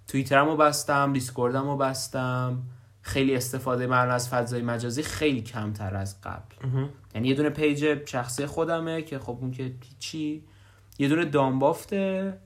[0.07, 2.61] توییترمو بستم دیسکوردمو بستم.
[3.07, 6.55] خیلی استفاده من از فضای مجازی خیلی کمتر از قبل.
[7.15, 10.43] یعنی یه دونه page شخصی خودمه که خب اون که چی؟
[10.99, 12.37] یه دونه دانبافته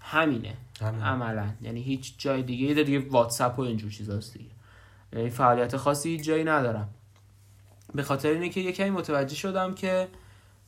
[0.00, 0.54] همینه.
[0.80, 1.02] همین.
[1.02, 1.46] عملا.
[1.60, 2.66] یعنی هیچ جای دیگه.
[2.66, 4.50] یه دیگه واتساپ و اینجور چیزاست دیگه.
[5.12, 6.88] یعنی فعالیت خاصی هیچ جایی ندارم.
[7.94, 10.08] به خاطر اینه که یه کمی متوجه شدم که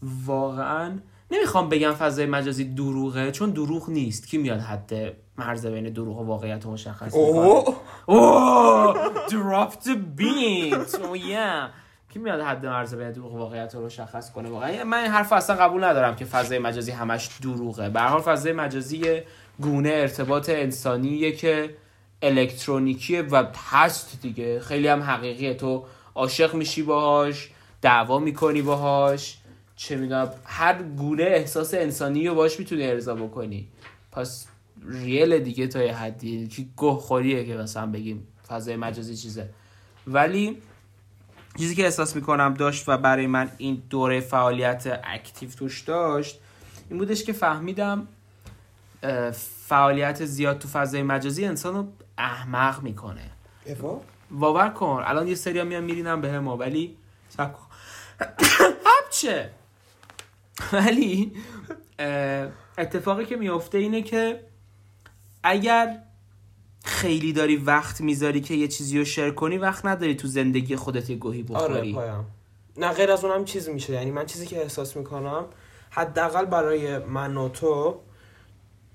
[0.02, 0.98] واقعا
[1.30, 4.26] نمی‌خوام بگم فضای مجازی دروغه چون دروغ نیست.
[4.26, 4.92] کی میاد حد
[5.38, 7.76] مرز بین دروغ و واقعیت رو مشخص می‌کنه؟ اوه!
[8.06, 8.94] اوه
[9.28, 10.94] drop the beat.
[10.94, 11.70] Oh yeah.
[12.12, 15.32] کی میاد حد مرز بین دروغ و واقعیت رو مشخص کنه؟ واقعا من این حرف
[15.32, 17.88] اصلا قبول ندارم که فضای مجازی همش دروغه.
[17.88, 19.20] به هر حال فضای مجازی
[19.60, 21.76] گونه ارتباط انسانیه که
[22.22, 24.60] الکترونیکیه و هست دیگه.
[24.60, 25.54] خیلی هم حقیقیه.
[25.54, 25.84] تو
[26.14, 27.50] عاشق میشی باهاش
[27.82, 29.38] دعوا می‌کنی باهاش.
[29.76, 33.68] چه می‌دونم هر گونه احساس انسانی رو باش می‌تونی ارضا بکنی.
[34.12, 34.46] پس
[34.86, 39.48] ریل دیگه تا یه حدی که گوه خوریه که مثلا بگیم فضای مجازی چیزه.
[40.06, 40.62] ولی
[41.58, 46.40] چیزی که احساس می‌کنم داشت و برای من این دوره فعالیت اکتیو توش داشت
[46.90, 48.08] این بودش که فهمیدم
[49.66, 51.86] فعالیت زیاد تو فضای مجازی انسان رو
[52.18, 53.30] احمق می‌کنه.
[53.66, 56.96] افا؟ باور کن الان یه سری میان میرینم به ما ولی
[57.28, 57.66] سب کن.
[59.20, 59.50] چه
[60.72, 61.32] ولی
[62.78, 64.40] اتفاقی که میفته اینه که
[65.42, 66.02] اگر
[66.84, 71.10] خیلی داری وقت می‌ذاری که یه چیزی رو شیر کنی وقت نداری تو زندگی خودت
[71.10, 71.94] یه گوهی آره بخوری.
[71.94, 72.24] پایم.
[72.76, 73.92] نه غیر از اونم چیز میشه.
[73.92, 75.44] یعنی من چیزی که احساس می‌کنم
[75.90, 78.00] حداقل برای من و تو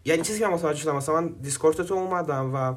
[0.06, 2.76] یعنی چیزی که من متوجه شدم مثلا من دیسکورد تو اومدم و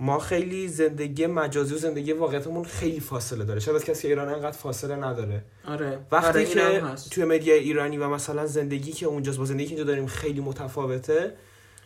[0.00, 3.60] ما خیلی زندگی مجازی و زندگی واقعیتمون خیلی فاصله داره.
[3.60, 5.44] شاید از کسی که ایران انقدر فاصله نداره.
[5.68, 5.98] آره.
[6.12, 6.82] وقتی آره، که.
[7.10, 11.34] توی مدیا ایرانی و مثلا زندگی که اونجاست با زندگی که اینجا داریم خیلی متفاوته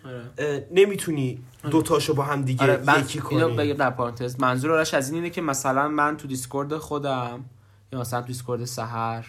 [0.05, 0.66] آره.
[0.70, 1.38] نمی‌تونی
[1.70, 3.57] دوتاشو با هم دیگه آره من یکی اینو کنی.
[3.57, 7.44] بگم در پارانتز منظور آرش از این اینه که مثلا من تو دیسکورد خودم
[7.92, 9.27] یا مثلا تو دیسکورد سحر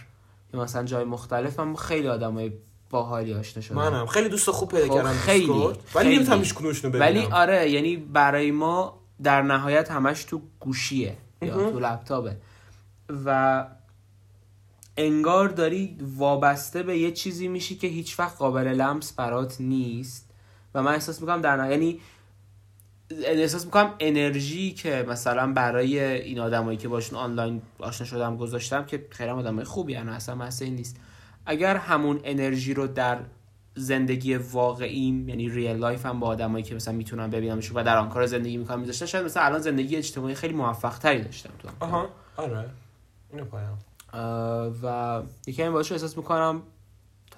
[0.54, 2.52] یا مثلا جای مختلف من خیلی آدمای
[2.90, 3.76] باحالی آشنا شدم.
[3.76, 4.06] منم.
[4.06, 6.16] خیلی دوست خوب پیدا خب، کردم خیلی، دیسکورد ولی.
[6.16, 7.06] نمی‌تونم هیچ کدومشونو ببینم.
[7.06, 12.38] ولی آره یعنی برای ما در نهایت همش تو گوشیه یا تو لپتاپه.
[13.26, 13.68] و
[14.98, 20.30] انگار داری وابسته به یه چیزی میشی که هیچ وقت قابل لمس برات نیست.
[20.74, 22.00] و من احساس می‌کنم در نهایت یعنی
[23.26, 29.06] احساس می‌کنم انرژی که مثلا برای این آدمایی که باشون آنلاین آشنا شدم گذاشتم که
[29.10, 30.96] خیلی آدمای خوبی هن اصلا مسئله نیست.
[31.46, 33.20] اگر همون انرژی رو در
[33.76, 38.10] زندگی واقعیم یعنی real life هم با آدمایی که مثلا می‌تونم ببینمشون و در آن
[38.10, 42.10] کار زندگی می‌کنم میذاشتم شاید مثلا الان زندگی اجتماعی خیلی موفق تری داشتم تو آها.
[42.38, 42.70] آره.
[43.32, 43.78] اینو پایم
[44.84, 46.62] و یکی این باعث احساس می‌کنم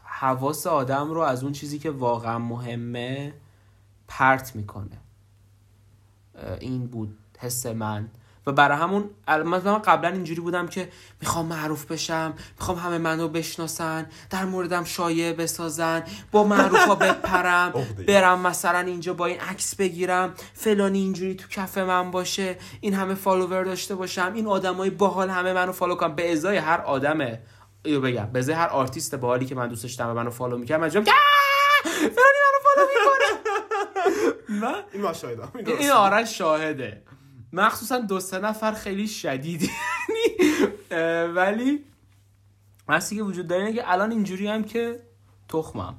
[0.03, 3.33] حواس آدم رو از اون چیزی که واقعا مهمه
[4.07, 4.97] پرت می‌کنه.
[6.59, 8.09] این بود حس من.
[8.47, 10.89] و برای همون من قبلا اینجوری بودم که
[11.21, 17.73] می‌خوام معروف بشم می‌خوام همه منو بشناسن در موردم شایعه بسازن با معروف ها بپرم.
[18.07, 23.15] برم مثلا اینجا با این عکس بگیرم فلانی اینجوری تو کف من باشه این همه
[23.15, 27.41] follower داشته باشم این آدمای باحال همه منو فالو کنم به ازای هر آدمه.
[27.83, 30.79] اینو بگم به ازای هر آرتیست باحالی که من دوست داشتم و منو follow می‌کرد
[30.79, 31.09] من فلانی
[32.43, 33.37] منو follow می‌کنه.
[34.61, 35.91] من این ما شاهدم این.
[35.91, 37.01] آرش شاهده.
[37.53, 39.61] مخصوصا دو سه نفر خیلی شدید.
[39.61, 41.79] یعنی ولی
[42.89, 44.99] مستی که وجود داره که الان اینجوری هم که
[45.49, 45.95] تخمم.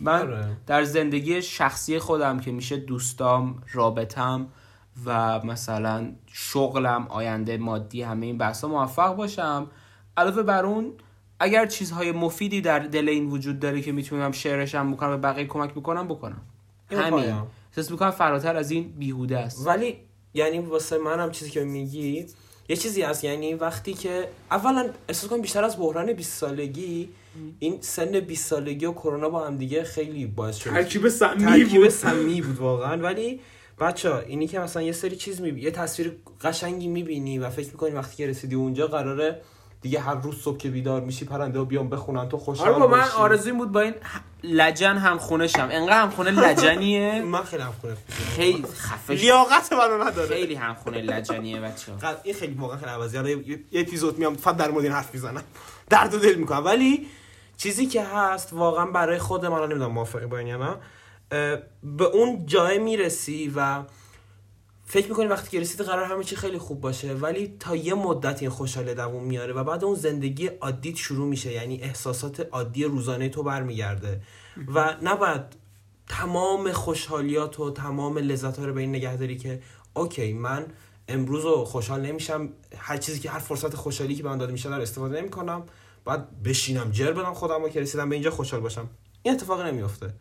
[0.00, 0.56] من آره.
[0.66, 4.48] در زندگی شخصی خودم که میشه دوستام رابطم
[5.04, 9.70] و مثلا شغلم آینده مادی همه این بحثا موفق باشم.
[10.16, 10.92] علاوه بر اون
[11.40, 15.70] اگر چیزهای مفیدی در دل این وجود داره که می‌تونم شعرشم بکنم و بقیه کمک
[15.70, 16.08] بکنم.
[16.08, 16.40] بکنم.
[16.90, 17.34] همین.
[17.70, 19.66] احساس می‌کنم فراتر از این بیهوده است.
[19.66, 19.98] ولی
[20.34, 22.26] یعنی واسه منم چیزی که میگی
[22.68, 23.24] یه چیزی هست.
[23.24, 27.08] یعنی وقتی که اولا احساس کنم بیشتر از بحران 20 سالگی
[27.58, 31.80] این سن 20 سالگی و کرونا با هم دیگه خیلی باعث شد ترکیب سمی ترکیب
[31.80, 31.88] بود.
[31.88, 33.02] سمی بود واقعا.
[33.02, 33.40] ولی
[33.80, 37.90] بچه اینی که مثلا یه سری چیز می‌بینی یه تصویر قشنگی می‌بینی و فکر می‌کنی
[37.90, 39.40] وقتی که رسیدی اونجا قراره
[39.82, 42.86] دیگه هر روز صبح که بیدار میشی پرنده ها بیان بخونن تو خوشحال آره با
[42.86, 43.10] من باشی.
[43.16, 43.94] آرزویم بود با این
[44.42, 47.22] لجن هم خونه شم انقدر هم خونه لجنیه.
[47.24, 47.96] من خیلی هم خونه
[48.36, 49.14] خیلی خفه.
[49.14, 50.28] لیاقت منو نداره.
[50.28, 53.18] خیلی هم خونه لجنیه بچه قد- این خیلی واقعا خیلی عوضی.
[53.18, 55.42] یه یه اپیزود میام فقط در مورد این حرف می‌زنم.
[55.90, 56.64] درد و دل می‌کنم.
[56.64, 57.06] ولی
[57.56, 60.76] چیزی که هست واقعا برای خود من نمی‌دونم موافقی با این یا نه
[61.82, 63.82] به اون جای می‌رسی و
[64.90, 68.42] فکر می‌کنی وقتی که رسیدی قرار همه چی خیلی خوب باشه ولی تا یه مدت
[68.42, 73.28] این خوشحالی دووم میاره و بعد اون زندگی عادیت شروع میشه یعنی احساسات عادی روزانه
[73.28, 74.20] تو برمیگرده
[74.74, 75.42] و نباید
[76.08, 79.62] تمام خوشحالیات و تمام لذت ها رو به این نگه داری که
[79.94, 80.66] اوکی من
[81.08, 84.70] امروز رو خوشحال نمیشم هر چیزی که هر فرصت خوشحالی که به من داده میشه
[84.70, 85.62] در استفاده نمی‌کنم
[86.04, 88.88] بعد بشینم جر بدم خودم رو که رسیدم به اینجا خوشحال باشم.
[89.22, 90.14] این اتفاق نمیافته.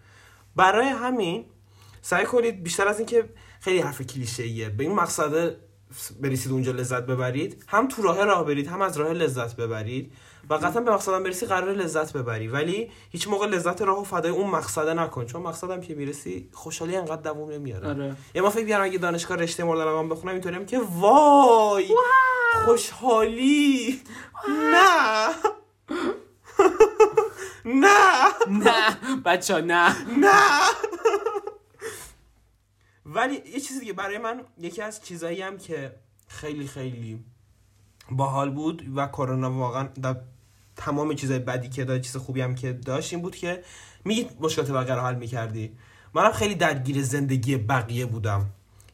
[0.55, 1.45] برای همین
[2.01, 4.69] سعی کنید بیشتر از اینکه خیلی حرف کلیشه‌ایه.
[4.69, 5.55] به این مقصد
[6.21, 7.63] برسید اونجا لذت ببرید.
[7.67, 10.11] هم تو راه راه برید هم از راه لذت ببرید.
[10.49, 12.47] و قطعا به مقصدم برسی قرار لذت ببری.
[12.47, 15.25] ولی هیچ موقع لذت راه و فدای اون مقصده نکن.
[15.25, 17.87] چون مقصدم که می‌رسی خوشحالی انقدر دووم نمیاره.
[17.89, 18.15] آره.
[18.35, 21.87] یه ما فکر بیارم اگه دانشگاه رشته مورد علاقه‌ام بخونم اینطوریم که وای!
[22.65, 24.01] خوشحالی!
[24.73, 25.29] نه!
[27.65, 28.27] نه!
[28.47, 29.95] نه بچه نه.
[30.19, 30.59] نه!
[33.15, 35.95] ولی یه چیزی دیگه برای من یکی از چیزایی هم که
[36.27, 37.23] خیلی خیلی
[38.11, 40.15] باحال بود و کرونا واقعا در
[40.75, 43.63] تمام چیزای بدی که داشت چیز خوبی هم که داشت این بود که
[44.05, 45.71] میگی مشکلات بقیه رو حل می‌کردی
[46.13, 48.45] منم خیلی درگیر زندگی بقیه بودم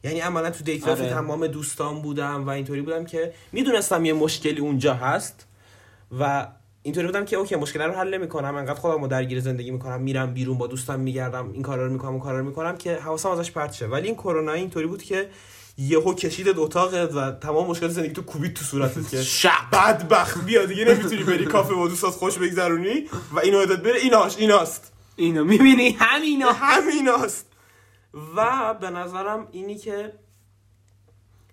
[0.04, 1.10] یعنی عملا تو دیتلاف آره.
[1.10, 5.46] تمام دوستان بودم و اینطوری بودم که می‌دونستم یه مشکلی اونجا هست
[6.18, 6.48] و
[6.86, 10.34] اینطوری بودم که اوکی مشکل رو حل نمی‌کنم انقدر خودم رو درگیر زندگی می‌کنم میرم
[10.34, 13.50] بیرون با دوستم میگردم این کارا رو می‌کنم اون کارا رو می‌کنم که حواسم ازش
[13.50, 13.86] پرت شه.
[13.86, 15.28] ولی این کرونا اینطوری بود که
[15.78, 19.50] یهو کشید اتاقت و تمام مشکل زندگی تو کوبید تو صورتت که شب.
[19.72, 20.44] بدبخت.
[20.44, 24.92] بیا دیگه نمی‌تونی بری کافه با دوستات خوش بگذرونی و اینو یادت بره ایناش ایناست.
[25.16, 27.46] اینو می‌بینی؟ همینا همیناست.
[28.36, 30.12] و به نظرم اینی که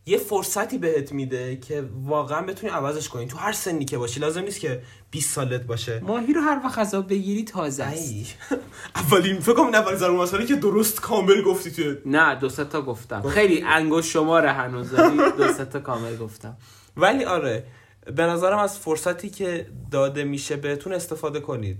[0.06, 3.28] یه فرصتی بهت میده که واقعا بتونی عوضش کنی.
[3.28, 6.00] تو هر سنی که باشی لازم نیست که 20 سالت باشه.
[6.00, 8.12] ماهی رو هر وقت غذا بگیری تازه است.
[8.12, 8.26] ای.
[8.96, 13.22] اولین فکر کنم ضرور مسئله که درست کامل گفتی تو نه دو سه تا گفتم.
[13.22, 14.96] خیلی انگوش شماره هنوز
[15.38, 16.58] دو سه تا کامل گفتم.
[16.98, 17.64] ولی آره
[18.06, 21.78] به نظرم از فرصتی که داده میشه بهتون استفاده کنید.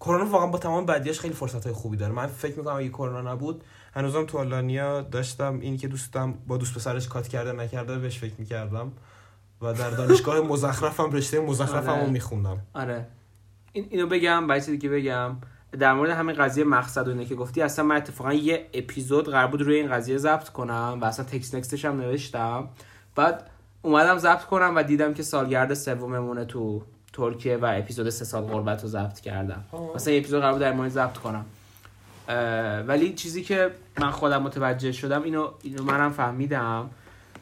[0.00, 2.12] کرونا واقعا با تمام بدیاش خیلی فرصت های خوبی داره.
[2.12, 6.74] من فکر می‌کنم اگه کرونا نبود هنوزم تو آلانیا داشتم این که دوستم با دوست
[6.74, 8.92] پسرش کات کرده نکرده بهش فکر می‌کردم.
[9.62, 12.04] و در دانشگاه مزخرفم رشته مزخرفم آره.
[12.04, 12.58] رو میخوندم.
[12.74, 13.06] آره.
[13.72, 15.36] این اینو بگم چیزی که بگم.
[15.78, 19.46] در مورد همین قضیه مقصد و اینه که گفتی اصلا من اتفاقا یه اپیزود قرار
[19.46, 22.68] بود روی این قضیه ضبط کنم و اصلا تکست نکستش هم نوشتم.
[23.16, 23.50] بعد
[23.82, 28.82] اومدم ضبط کنم و دیدم که سالگرد سوممونه تو ترکیه و اپیزود سه سال غربت
[28.82, 29.64] رو ضبط کردم.
[29.94, 31.44] مثلا یه اپیزود قرار بود در مورد ضبط کنم.
[32.86, 36.90] ولی چیزی که من خودم متوجه شدم اینو اینو منم فهمیدم.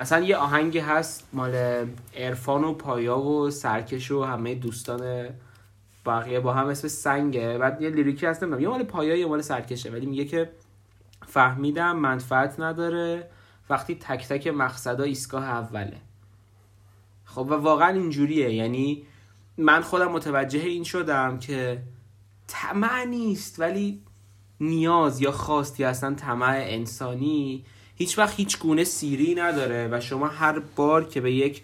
[0.00, 5.28] اصلا یه آهنگی هست مال عرفان و پایا و سرکش و همه دوستان
[6.06, 7.58] بقیه با هم اسم سنگه.
[7.58, 8.62] بعد یه لیریکی هست نمی‌دونم.
[8.62, 9.90] یه مال پایا یه مال سرکشه.
[9.90, 10.50] ولی میگه که
[11.26, 13.30] فهمیدم منفعت نداره.
[13.70, 15.96] وقتی تک تک مقصدا ایستگاه اوله.
[17.24, 18.54] خب و واقعا اینجوریه.
[18.54, 19.02] یعنی
[19.58, 21.82] من خودم متوجه این شدم که
[22.46, 24.02] طمع نیست ولی
[24.60, 27.64] نیاز یا خواستی اصلا طمع انسانی
[27.96, 31.62] هیچ وقت هیچ گونه سیری نداره و شما هر بار که به یک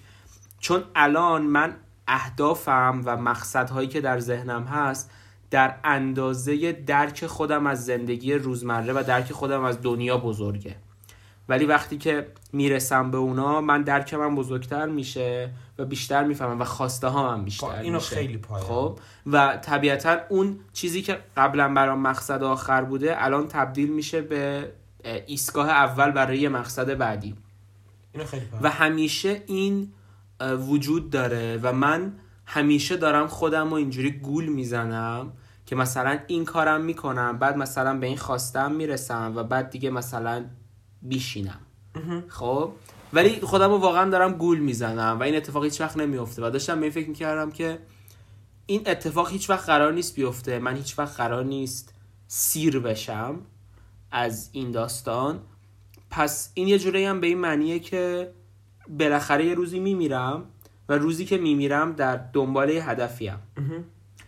[0.61, 1.77] چون الان من
[2.09, 5.11] اهدافم و مقصدهایی که در ذهنم هست
[5.51, 10.77] در اندازه درک خودم از زندگی روزمره و درک خودم از دنیا بزرگه.
[11.49, 16.65] ولی وقتی که می‌رسم به اونا من درکم من بزرگتر میشه و بیشتر می‌فهمم و
[16.65, 18.65] خواسته ها هم بیشتر اینو میشه خیلی پایه.
[18.65, 24.73] خب و طبیعتا اون چیزی که قبلا برام مقصد آخر بوده الان تبدیل میشه به
[25.05, 27.35] اه، ایستگاه اول برای مقصد بعدی
[28.13, 28.63] اینو خیلی پایه.
[28.63, 29.93] و همیشه این
[30.41, 32.13] وجود داره و من
[32.47, 35.33] همیشه دارم خودم رو اینجوری گول می‌زنم
[35.67, 40.45] که مثلا این کارم می‌کنم بعد مثلا به این خواستم می‌رسم و بعد دیگه مثلا
[41.05, 41.61] بیشینم.
[42.29, 42.73] خب؟
[43.13, 46.75] ولی خودم رو واقعا دارم گول می‌زنم و این اتفاق هیچ وقت نمیفته و داشتم
[46.75, 47.79] به این فکر می‌کردم که
[48.67, 50.59] این اتفاق هیچ وقت قرار نیست بیفته.
[50.59, 51.95] من هیچ وقت قرار نیست
[52.27, 53.39] سیر بشم
[54.11, 55.41] از این داستان.
[56.11, 58.33] پس این یه جوری هم به این معنیه که
[58.89, 60.45] بالاخره یه روزی میمیرم
[60.89, 63.39] و روزی که میمیرم در دنبال یه هدفیم.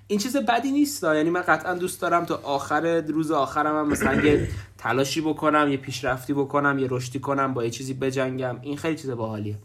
[0.08, 4.14] این چیز بدی نیست یعنی من قطعا دوست دارم تا آخر روز آخرم هم مثلا
[4.14, 8.58] یه تلاشی بکنم یه پیشرفتی بکنم یه رشدی کنم با یه چیزی بجنگم.
[8.62, 9.58] این خیلی چیز باحالیه.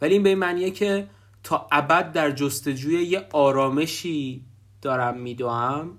[0.00, 1.06] ولی این به این معنیه که
[1.42, 4.44] تا ابد در جستجوی یه آرامشی
[4.82, 5.98] دارم میدوام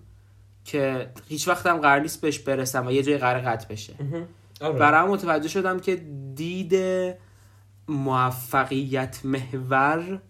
[0.65, 3.93] که هیچ وقتم قرار نیست بهش برسم و یه جای قرار قطع بشه.
[4.62, 4.79] آره.
[4.79, 5.95] برام متوجه شدم که
[6.36, 6.75] دید
[7.88, 10.21] موفقیت محور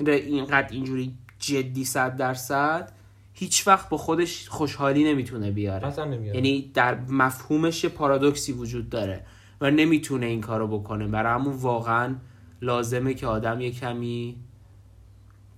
[0.00, 1.14] اینقدر اینجوری
[1.46, 2.92] جدی صد درصد
[3.32, 6.00] هیچ وقت با خودش خوشحالی نمی‌تونه بیاره.
[6.00, 6.34] نمیاره.
[6.34, 9.26] یعنی در مفهومش یه پارادوکسی وجود داره
[9.60, 11.06] و نمی‌تونه این کارو بکنه.
[11.06, 12.14] برای همون واقعا
[12.62, 14.36] لازمه که آدم یه کمی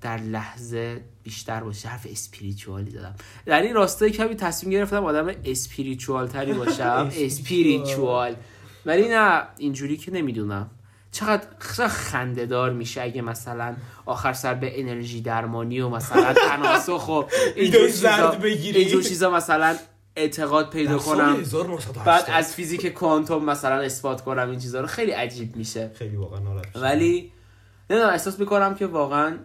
[0.01, 1.89] در لحظه بیشتر باشه.
[1.89, 3.15] حرف اسپریچوالی دادم.
[3.47, 8.35] در این راستا کمی تصمیم گرفتم آدم اسپریچوال تری باشم اسپریچوال.
[8.87, 10.71] ولی نه اینجوری که نمی‌دونم.
[11.19, 13.77] چقدر چقدر خندهدار میشه اگه مثلا
[14.07, 17.23] آخر سر به انرژی درمانی و مثلا تناسخ و
[17.57, 18.33] اینجور چیزا.
[18.33, 19.77] اینجور چیزا مثلا
[20.17, 22.05] اعتقاد پیدا کنم 1980.
[22.05, 26.39] بعد از فیزیک کوانتوم مثلا اثبات کنم این چیزا رو خیلی عجیب میشه خیلی واقعا
[26.39, 26.77] ناراحت.
[26.77, 27.33] ولی
[27.91, 29.39] نمی‌دونم احساس می‌کنم که واقعا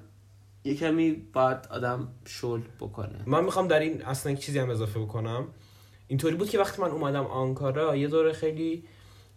[0.63, 5.47] یه کمی باید آدم شل بکنه من می‌خوام در این اصلا چیزی هم اضافه بکنم
[6.07, 8.83] اینطوری بود که وقتی من اومدم آنکارا یه دوره خیلی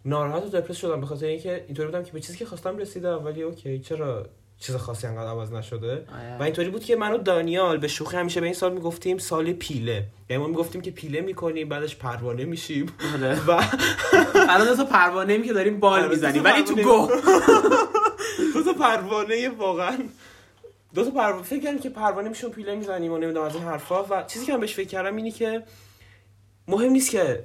[0.07, 3.25] ناراحت و دپرس شدم به خاطر اینکه اینطوری بودم که به چیزی که خواستم رسیدم
[3.25, 4.25] ولی اوکی چرا
[4.59, 6.37] چیز خاصی انقدر عوض نشده آره.
[6.39, 9.53] و اینطوری بود که من و دانیال به شوخی همیشه به این سال می‌گفتیم سال
[9.53, 13.45] پیله یعنی ما می‌گفتیم که پیله می‌کنیم بعدش پروانه میشیم آره.
[13.47, 13.51] و
[14.53, 16.75] الان تا پروانه که داریم بال می‌زنیم ولی تو.
[16.75, 17.07] گو
[18.53, 19.97] دو تا پروانه واقعا
[20.93, 24.03] دو تا پروانه فکر کردم که پروانه میشون پیله می‌زنیم و نمی‌دونم از این حرفا
[24.03, 25.63] و چیزی که من بهش فکر کردم اینی که
[26.67, 27.43] مهم نیست که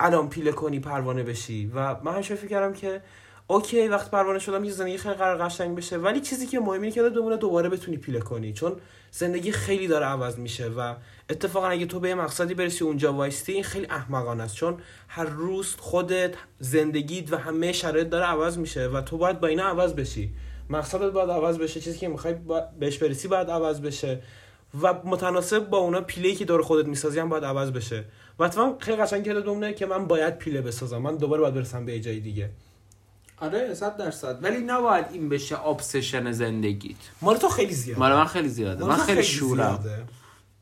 [0.00, 1.70] الان پیله کنی پروانه بشی.
[1.74, 3.02] و من همیشه فکر کردم که
[3.46, 5.96] اوکی وقت پروانه شدم یه زندگی خیلی قرار قشنگ بشه.
[5.96, 8.52] ولی چیزی که مهمه اینه که بمونه دوباره بتونی پیله کنی.
[8.52, 8.76] چون
[9.10, 10.94] زندگی خیلی داره عوض میشه و
[11.30, 14.54] اتفاقا اگه تو به مقصدی برسی اونجا وایستی این خیلی احمقانه است.
[14.54, 14.76] چون
[15.08, 19.64] هر روز خودت زندگیت و همه شرایط داره عوض میشه و تو باید با اینا
[19.64, 20.30] عوض بشی.
[20.70, 21.80] مقصدت باید عوض بشه.
[21.80, 22.34] چیزی که می‌خوای
[22.78, 24.22] بهش برسی باید عوض بشه.
[24.82, 28.04] و متناسب با اونا پیله که دور خودت می‌سازی هم باید عوض بشه.
[28.38, 30.98] و اتفاقا خیلی قشنگ کرده دومونه که من باید پیله بسازم.
[30.98, 32.50] من دوباره باید برسم به جای دیگه.
[33.40, 34.44] آره 100 درصد.
[34.44, 36.96] ولی نباید این بشه ابسشن زندگیت.
[37.22, 38.00] مال تو خیلی زیاده.
[38.00, 38.84] مال من خیلی زیاده.
[38.84, 39.84] من خیلی شورم.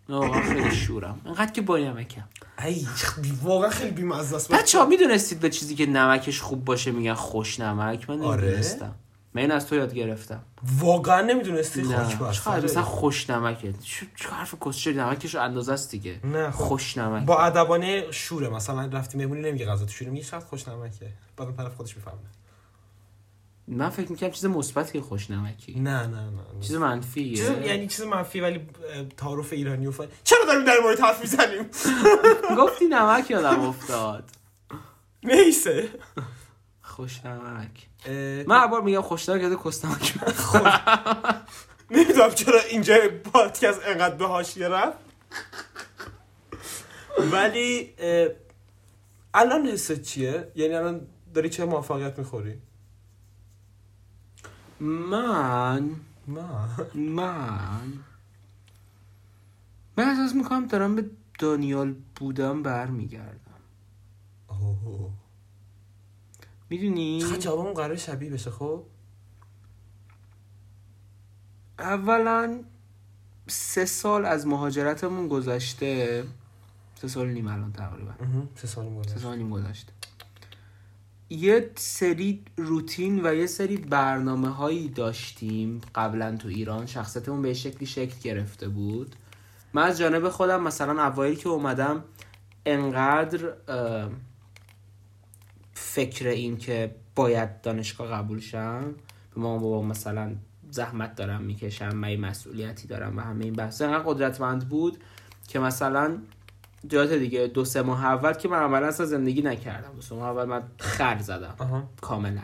[0.09, 1.21] نه من خیلی شورم.
[1.27, 2.25] انقدر که با نمکم
[2.65, 2.87] ای
[3.43, 4.53] واقعا خیلی بی‌مزه است.
[4.53, 8.63] بچه ها می‌دونستید به چیزی که نمکش خوب باشه میگن خوش نمک؟ من آره؟
[9.37, 10.43] من این از تو یاد گرفتم.
[10.79, 12.05] واقعا نمی‌دونستی؟ نه.
[12.05, 12.83] خاک بر چقدر مثلا.
[12.83, 13.75] خوش نمکه.
[14.17, 16.21] چه حرف کسچه نمکش رو اندازه است دیگه.
[16.25, 16.65] نه خب.
[16.65, 18.49] خوش نمک با ادبانه شوره.
[18.49, 20.11] مثلا رفتی مهمونی نمیگه غذا تو شوره.
[20.11, 21.07] میگه شاید خوش نمکه.
[21.37, 22.17] بعد اون طرف خودش می‌فهمه.
[23.69, 25.81] من فکر می‌کنم چیز مثبتی خوش نمکی.
[25.81, 27.37] نه نه نه چیز منفیه.
[27.37, 28.69] چیز یعنی چیز منفی ولی
[29.17, 30.05] تعارف ایرانی و فا...
[30.25, 31.63] چرا داریم در مورد حرف می‌زنیم؟
[32.59, 34.25] گفتی نمک یادم افتاد.
[35.25, 35.89] نیسه
[36.97, 40.15] خوش نمک اه، من هر بار میگم خوش نمک یاد کس نمک
[41.91, 42.95] نمی‌دونم چرا اینجا
[43.33, 44.99] پادکست انقدر به حاشیه رفت.
[47.19, 47.95] ولی
[49.35, 52.59] الان حست چیه؟ یعنی الان داری چه موفقیت می‌خوری؟
[54.81, 55.91] من
[56.29, 57.93] نه من
[59.97, 63.61] من احساس می‌کنم دارم به دانیال بودم برمیگردم.
[64.49, 65.26] اوه.
[66.71, 68.85] می‌دونی؟ جوابمون قرار شبیه بشه خب؟
[71.79, 72.61] اولا
[73.47, 76.25] سه سال از مهاجرتمون گذشته.
[76.95, 78.13] سه سال نیم الان تقریبا.
[78.55, 79.19] سه سال سه گذشته.
[79.21, 79.93] سال و نیم گذشته.
[81.31, 85.81] یه سری روتین و یه سری برنامه هایی داشتیم.
[85.95, 86.87] قبلا تو ایران.
[86.87, 89.17] شخصیتمون به شکلی شکل گرفته بود.
[89.73, 92.05] من از جانب خودم مثلا اوایل که اومدم
[92.67, 93.53] انقدر
[95.97, 98.95] فکر این که باید دانشگاه قبول شم؟
[99.35, 100.33] به مامان بابا مثلا
[100.71, 104.99] زحمت دارم می‌کشم من مسئولیتی دارم و همه این بحث انقدر قدرتمند بود
[105.49, 106.19] که مثلا
[106.89, 109.95] جات دیگه دو سه ماه اول که من عملا اصلا زندگی نکردم.
[109.95, 111.55] دو سه ماه اول من خر زدم.
[111.59, 111.83] آها.
[112.01, 112.41] کاملا.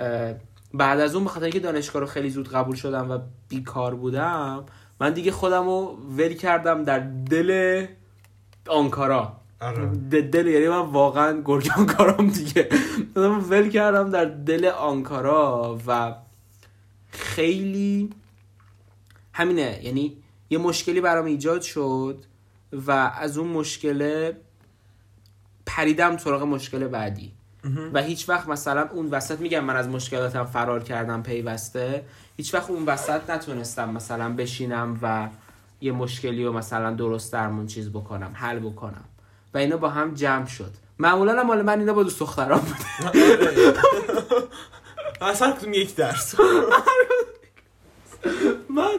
[0.00, 0.34] اه،
[0.74, 4.64] بعد از اون به خاطر اینکه دانشگاه رو خیلی زود قبول شدم و بیکار بودم
[5.00, 6.98] من دیگه خودم رو ول کردم در
[7.30, 7.86] دل
[8.68, 9.41] آنکارا.
[9.62, 9.86] آره.
[10.20, 12.68] دل یعنی من واقعا گرگ آنکارام دیگه.
[13.50, 16.14] ول کردم در دل آنکارا و
[17.10, 18.10] خیلی
[19.32, 19.80] همینه.
[19.84, 20.16] یعنی
[20.50, 22.24] یه مشکلی برام ایجاد شد
[22.72, 22.90] و
[23.20, 24.36] از اون مشکله
[25.66, 27.32] پریدم سراغ مشکل بعدی.
[27.92, 32.04] و هیچ وقت مثلا اون وسط میگم من از مشکلاتم فرار کردم پیوسته.
[32.36, 35.28] هیچ وقت اون وسط نتونستم مثلا بشینم و
[35.80, 39.04] یه مشکلی رو مثلا درست درمون چیز بکنم حل بکنم.
[39.54, 40.70] و اینا با هم جمع شد.
[40.98, 42.76] معمولا هم مال من اینا با دوست دخترام بود
[45.20, 46.34] اصلا کدوم یک درس؟
[48.76, 48.98] من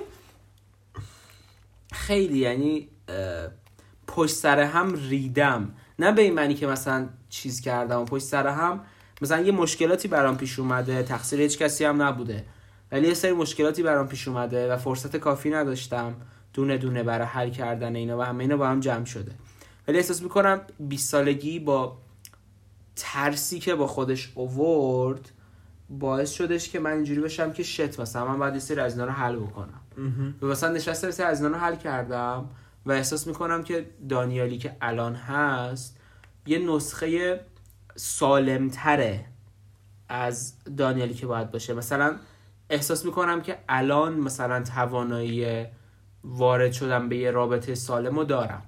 [1.92, 2.90] خیلی یعنی
[4.08, 5.76] پشت سر هم ریدم.
[6.00, 8.82] نه به این معنی که مثلا چیز کردم و پشت سر هم
[9.22, 12.46] مثلا یه مشکلاتی برام پیش اومده تقصیر هیچ کسی هم نبوده.
[12.92, 16.16] ولی یه سری مشکلاتی برام پیش اومده و فرصت کافی نداشتم
[16.54, 19.32] دونه دونه برای حل کردن اینا و همه اینا با هم جمع شده.
[19.88, 21.98] ولی احساس می‌کنم 20 سالگی با
[22.96, 25.32] ترسی که با خودش اوورد
[25.90, 29.12] باعث شدش که من اینجوری بشم که شت مثلا من یه سری از اینا رو
[29.12, 29.82] حل بکنم.
[30.42, 32.50] و مثلا نشستم سری از اینا رو حل کردم
[32.86, 35.98] و احساس می‌کنم که دانیالی که الان هست
[36.46, 37.40] یه نسخه
[37.96, 39.26] سالمتره
[40.10, 41.74] از دانیالی که باید باشه.
[41.74, 42.16] مثلا
[42.70, 45.66] احساس می‌کنم که الان مثلا توانایی
[46.24, 48.64] وارد شدم به یه رابطه سالم رو دارم.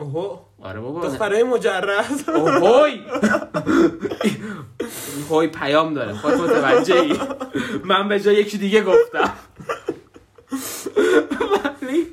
[0.00, 0.38] اوهو.
[0.62, 1.08] آره بابا.
[1.08, 2.10] دخترای مجرد.
[2.28, 3.00] اوهوی.
[5.30, 6.14] هوی پیام داره.
[6.14, 7.18] خود متوجه ای
[7.84, 9.32] من به جای یکی دیگه گفتم.
[11.80, 12.06] ولی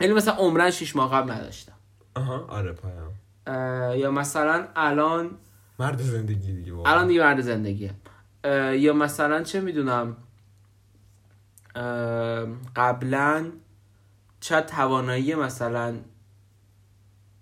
[0.00, 1.72] یعنی مثلا عمرن شیش ماه قبل نداشتم.
[2.16, 2.46] آها.
[2.48, 2.94] آره پایم
[3.46, 5.30] اه، یا مثلا الان
[5.78, 6.92] مرد زندگی دیگه واقعا.
[6.92, 7.94] الان دیگه مرد زندگیه.
[8.74, 10.16] یا مثلا چه می‌دونم
[12.76, 13.46] قبلا
[14.40, 15.94] چه توانایی مثلا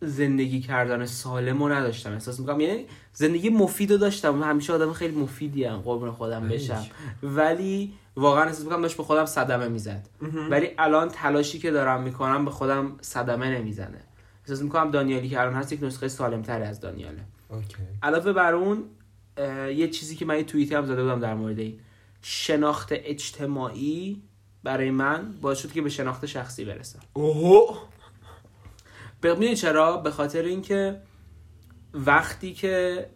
[0.01, 2.13] زندگی کردن سالم رو نداشتم.
[2.13, 2.61] احساس می‌کنم.
[2.61, 5.77] یعنی زندگی مفید رو داشتم همیشه آدم خیلی مفیدی هم.
[5.77, 6.87] قربون خودم بشم.
[7.23, 10.09] ولی واقعا احساس می‌کنم داشت به خودم صدمه می‌زد.
[10.51, 14.01] ولی الان تلاشی که دارم می‌کنم به خودم صدمه نمی‌زنه.
[14.43, 17.25] احساس می‌کنم دانیالی که الان هست یک نسخه سالمتری از دانیاله.
[17.49, 17.75] OK.
[18.03, 18.85] علاوه بر اون
[19.77, 21.81] یه چیزی که من یه توییتی هم زده بودم در مورد این.
[22.23, 24.23] شناخت اجتماعی
[24.63, 27.01] برای من باعث شد که به شناخت شخصی برسم.
[27.13, 27.77] اوهو.
[29.21, 31.01] به می‌دونی چرا؟ به خاطر اینکه
[31.95, 33.07] وقتی که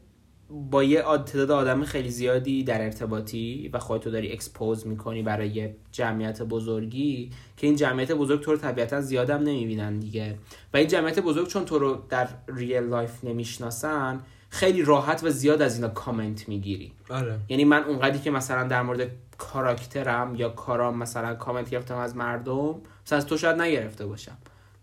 [0.70, 5.76] با یه تعداد آدم خیلی زیادی در ارتباطی و خودتو داری expose می‌کنی برای یه
[5.92, 10.38] جمعیت بزرگی که این جمعیت بزرگ تو رو طبیعتا زیادم نمی‌بینن دیگه.
[10.74, 14.20] و این جمعیت بزرگ چون تو رو در real life نمی‌شناسن
[14.50, 16.92] خیلی راحت و زیاد از اینا کامنت می‌گیری.
[17.10, 17.38] آره.
[17.48, 19.10] یعنی من اونقدری که مثلا در مورد
[19.42, 22.74] کاراکترم یا کارام مثلا کامنت گرفتم از مردم
[23.06, 24.36] مثلا از تو شاید نگرفته باشم.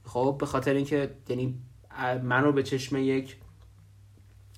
[0.05, 1.55] خب به خاطر اینکه یعنی
[2.23, 3.35] منو به چشم یک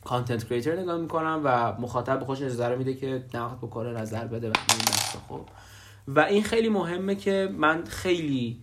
[0.05, 4.49] content creator نگاه می‌کنم و مخاطب به خودش نظر میده که نقد بکنه نظر بده
[4.49, 4.79] و این
[5.29, 5.41] خب.
[6.07, 8.61] و این خیلی مهمه که من خیلی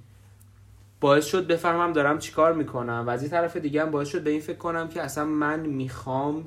[1.01, 4.31] باعث شد بفهمم دارم چیکار می‌کنم و از این طرف دیگه هم باعث شد به
[4.31, 6.47] این فکر کنم که اصلا من می‌خوام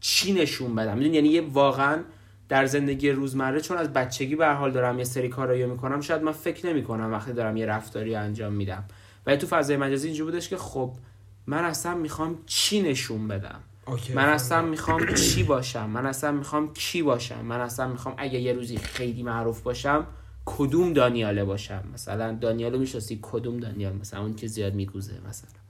[0.00, 1.02] چی نشون بدم.
[1.02, 2.02] یعنی یه واقعا
[2.48, 6.32] در زندگی روزمره چون از بچگی به حال دارم یه سری کارایی می‌کنم شاید من
[6.32, 8.84] فکر نمی‌کنم وقتی دارم یه رفتاری انجام میدم.
[9.26, 10.92] ولی تو فضای مجازی اینجوری بودش که خب
[11.46, 14.12] من اصلا می‌خوام چی نشون بدم؟ اوکی.
[14.12, 18.52] من اصلا می‌خوام چی باشم؟ من اصلا می‌خوام کی باشم؟ من اصلا می‌خوام اگه یه
[18.52, 20.06] روزی خیلی معروف باشم
[20.44, 25.65] کدوم دانیاله باشم؟ مثلا دانیالو می‌شناسی؟ کدوم دانیال؟ مثلا اون که زیاد میگوزه مثلا.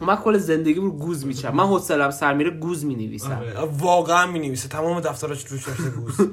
[0.00, 3.32] من کل زندگی رو گوز میچم من حوصله‌ام سر میره گوز می‌نویسم.
[3.32, 3.68] آره.
[3.78, 6.20] واقعا می نویسه تمام دفتراش روش نوشته گوز.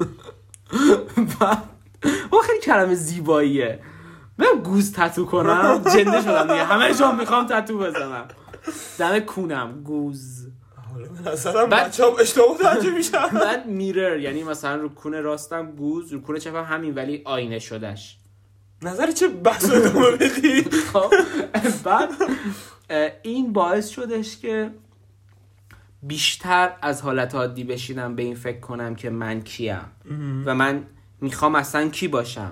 [2.32, 3.80] اون خیلی کلمه زیباییه.
[4.38, 5.82] من گوز تتو کنم.
[5.84, 6.64] جنده شدم دیگه.
[6.64, 8.26] همه جا می‌خوام تتو بزنم.
[9.00, 9.84] دم کونم.
[9.84, 10.48] گوز.
[11.46, 13.28] حالا بچه هم اشتباه متوجه میشن.
[13.28, 16.14] بعد میرر یعنی مثلا رو کون راستم گوز.
[16.14, 18.17] رو کون چپم همین ولی آینه شدش
[18.82, 21.14] نظر چه بحث رو ادامه بدی؟ خب
[21.84, 22.10] بعد
[23.24, 24.72] این باعث شدش که
[26.04, 29.80] بیشتر از حالت عادی بشینم به این فکر کنم که من کیم.
[30.46, 30.84] و من
[31.22, 32.52] می‌خوام اصلا کی باشم؟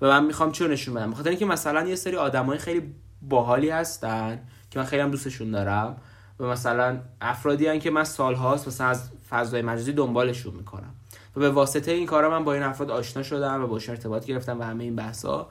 [0.00, 4.40] و من می‌خوام چه نشون بدم؟ بخاطر اینکه مثلا یه سری آدمای خیلی باحالی هستن
[4.70, 5.96] که من خیلی هم دوستشون دارم
[6.40, 10.94] و مثلا افرادی هن که من سالهاست مثلا از فضای مجازی دنبالشون می‌کنم.
[11.36, 14.60] و به واسطه این کارا من با این افراد آشنا شدم و باشون ارتباط گرفتم
[14.60, 15.48] و همه این بحثا.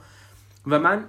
[0.68, 1.06] و من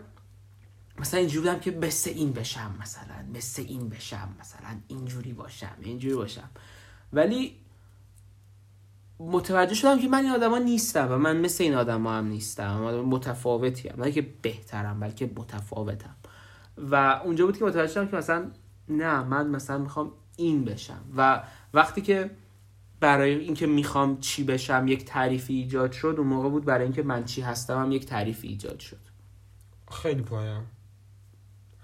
[0.98, 6.14] مثلا اینجوری بودم که مثل این بشم مثلا مثل این بشم مثلا اینجوری باشم اینجوری
[6.14, 6.50] باشم.
[7.12, 7.56] ولی
[9.18, 13.00] متوجه شدم که من این آدما نیستم و من مثل این آدما هم نیستم آدم
[13.00, 16.16] متفاوتی هم نه که بهترم بلکه متفاوتم.
[16.78, 18.50] و اونجا بود که متوجه شدم که مثلا
[18.88, 21.04] نه من مثلا می‌خوام این بشم.
[21.16, 21.42] و
[21.74, 22.30] وقتی که
[23.00, 27.24] برای اینکه می‌خوام چی بشم یک تعریفی ایجاد شد اون موقع بود برای اینکه من
[27.24, 29.15] چی هستم هم یک تعریفی ایجاد شد.
[29.92, 30.66] خیلی پایم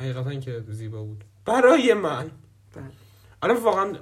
[0.01, 1.25] حقیقتا که زیبا بود.
[1.45, 2.31] برای من.
[2.75, 2.85] بله.
[3.43, 3.93] الان واقعا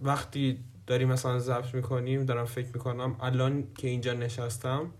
[0.00, 4.90] وقتی داریم مثلا ضبط می‌کنیم دارم فکر می‌کنم الان که اینجا نشستم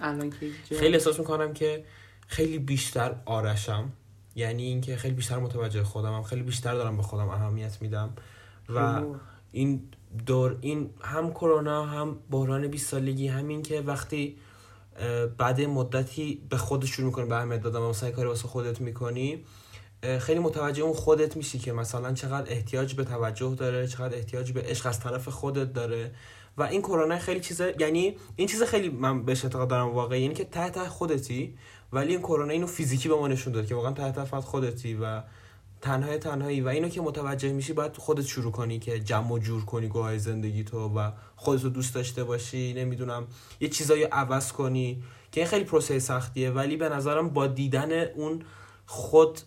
[0.00, 1.84] الان که اینجا- خیلی احساس می‌کنم که
[2.26, 3.92] خیلی بیشتر آرشم.
[4.34, 8.12] یعنی اینکه خیلی بیشتر متوجه خودمم خیلی بیشتر دارم به خودم اهمیت میدم.
[8.68, 9.02] و.
[9.52, 9.82] این
[10.26, 14.36] دور این هم کرونا هم بحران 20 سالگی همین که وقتی
[15.38, 19.44] بعد مدتی به خودت شروع می‌کنی به اهمیت دادن مثلا کاری واسه خودت می‌کنی
[20.20, 24.62] خیلی متوجه اون خودت میشی که مثلا چقدر احتیاج به توجه داره چقدر احتیاج به
[24.62, 26.10] عشق از طرف خودت داره.
[26.56, 30.34] و این کرونا خیلی چیزه یعنی این چیز خیلی من بهش اعتقاد دارم واقعا یعنی
[30.34, 31.58] که ته ته خودتی
[31.92, 34.94] ولی این کرونا اینو فیزیکی به ما نشون داد که واقعا ته ته فقط خودتی
[34.94, 35.22] و
[35.82, 39.64] تنهای تنهایی و اینو که متوجه میشی باید خودت شروع کنی که جمع و جور
[39.64, 43.26] کنی گوهای زندگی تو و خودتو دوست داشته باشی نمی‌دونم
[43.60, 45.02] یه چیزایی عوض کنی
[45.32, 46.50] که این خیلی پروسه سختیه.
[46.50, 48.42] ولی به نظرم با دیدن اون
[48.86, 49.40] خود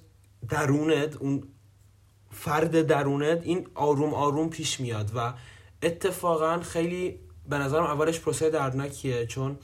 [0.50, 1.44] درونت اون
[2.32, 5.34] فرد درونت این آروم آروم پیش میاد و
[5.84, 7.20] اتفاقا خیلی
[7.50, 9.58] به نظرم اولش پروسه دردناکیه چون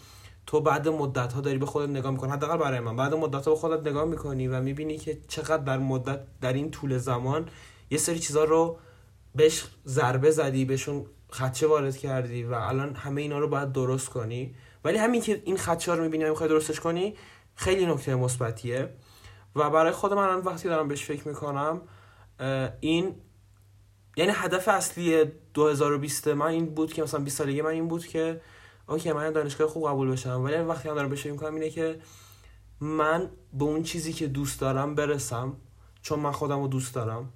[0.46, 2.32] تو بعد مدت ها داری به خودت نگاه می‌کنی.
[2.32, 2.96] حداقل برای من.
[2.96, 6.72] بعد مدت ها به خودت نگاه می‌کنی و می‌بینی که چقدر در مدت در این
[6.72, 7.50] طول زمان
[7.90, 8.78] یه سری چیزا رو
[9.36, 14.56] بهش ضربه زدی بهشون خدشه وارد کردی و الان همه اینا رو باید درست کنی.
[14.84, 17.16] ولی همین که این خدشه رو می‌بینی و می‌خوای درستش کنی
[17.56, 18.90] خیلی نکته مثبتیه.
[19.56, 21.82] و برای خود من وقتی دارم بهش فکر می‌کنم
[22.80, 23.16] این
[24.18, 28.42] یعنی هدف اصلی 2020 من این بود که مثلا 20 سالگی من این بود که
[28.92, 32.00] اوکی من دانشگاه خوب قبول بشم ولی وقتی هم دارم فکر می‌کنم اینه که
[32.80, 35.54] من به اون چیزی که دوست دارم برسم
[36.02, 37.30] چون من خودم رو دوست دارم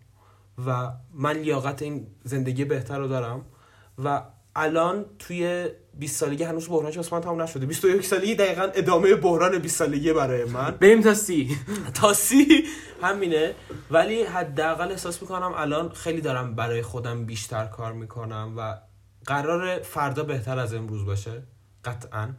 [0.66, 3.46] و من لیاقت این زندگی بهتر رو دارم
[4.04, 4.24] و
[4.56, 7.66] الان توی 20 سالگی هنوز بحرانش واسه من تموم نشده.
[7.66, 10.72] 21 سالگی دقیقا ادامه بحران 20 سالگی برای من.
[10.72, 11.58] بریم تا سی.
[11.94, 12.66] تا سی؟
[13.02, 13.56] همینه.
[13.92, 18.78] ولی حداقل احساس می‌کنم الان خیلی دارم برای خودم بیشتر کار می‌کنم و
[19.26, 21.44] قرار فردا بهتر از امروز باشه؟
[21.86, 22.30] قطعا.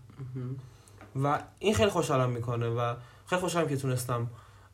[1.22, 2.94] و این خیلی خوشحالم می‌کنه و
[3.26, 4.30] خیلی خوشحالم که تونستم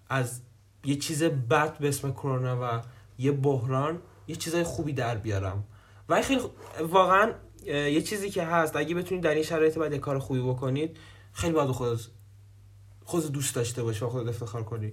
[0.09, 0.41] از
[0.85, 2.81] یه چیز بد به اسم کرونا و
[3.19, 3.99] یه بحران
[4.29, 5.65] یه چیزای خوبی در بیارم.
[6.09, 7.33] و خیلی خ- واقعا
[7.67, 10.97] یه چیزی که هست اگه بتونید در این شرایط بعد یه کار خوبی بکنید
[11.33, 12.01] خیلی باید خودت
[13.05, 14.93] خودت دوست داشته باشی و خودت افتخار کنی.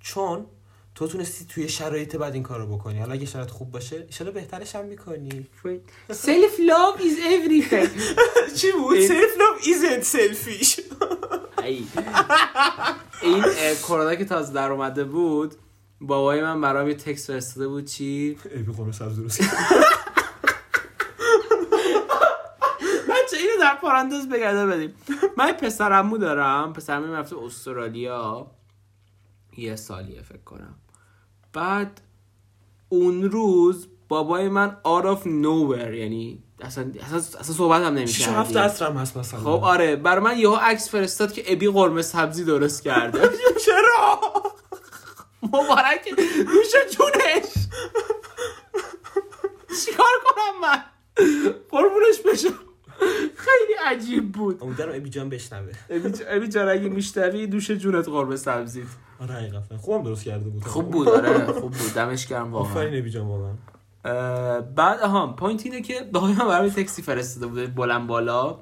[0.00, 0.46] چون
[0.94, 2.98] تو تونستی توی شرایط بعد این کار رو بکنی.
[2.98, 5.46] حالا اگه شرایط خوب باشه ایشالا بهترش هم می‌کنی.
[6.10, 7.90] Self love is everything.
[8.58, 10.80] چی بود؟ self love isn't selfish.
[11.64, 11.86] ای.
[13.22, 13.44] این
[13.82, 15.54] کرونا که تازه در اومده بود
[16.00, 19.40] بابای من برام یه تکست فرستاده بود چی؟ ابی قرمه سبز درست.
[23.08, 24.94] بچه اینو در پارانتز بگرده بدیم.
[25.36, 26.72] من پسرمو دارم.
[26.72, 28.46] پسرمو رفته استرالیا.
[29.56, 30.74] یه سالیه فکر کنم.
[31.52, 32.00] بعد
[32.88, 38.30] اون روز بابای من out of nowhere یعنی اصلا اصلا, اصلا صحبت هم شیش و
[38.30, 39.40] هفت نمی‌کردیم عصر هست مثلا.
[39.40, 39.96] خب آره.
[39.96, 43.30] برای من یهو عکس فرستاد که ابی قرمه سبزی درست کرده.
[43.66, 44.20] چرا؟
[45.42, 46.14] مبارک
[46.46, 47.66] نوش جونش.
[49.84, 50.84] چیکار کنم من؟
[51.70, 52.69] قربونش بشم.
[53.46, 54.58] خیلی عجیب بود.
[54.62, 55.72] امیدوارم ابی جان بشنوه.
[56.28, 58.86] ابی جان اگه میشنوی نوش جونت قرمه سبزیت.
[59.20, 59.78] آره حقیقتا.
[59.78, 60.64] خوبم درست کرده بود.
[60.64, 61.94] خوب بود آره خوب بود.
[61.94, 62.70] دمش گرم واقعا.
[62.70, 63.52] آفرین ابی جان واقعا.
[64.60, 68.58] بعد آها point اینه که من برای تکسی فرستاده بوده بلند بالا.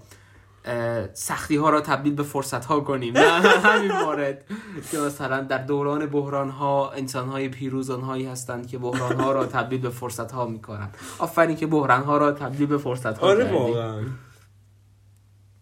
[1.15, 3.17] سختی ها را تبدیل به فرصت ها کنیم
[3.65, 4.45] همین مورد
[4.91, 9.47] که مثلا در دوران بحران ها انسان های پیروز آنهایی هستند که بحران ها را
[9.47, 10.97] تبدیل به فرصت ها می‌کنند.
[11.19, 13.53] آفرین که بحران ها را تبدیل به فرصت ها آره.
[13.53, 14.01] واقعا.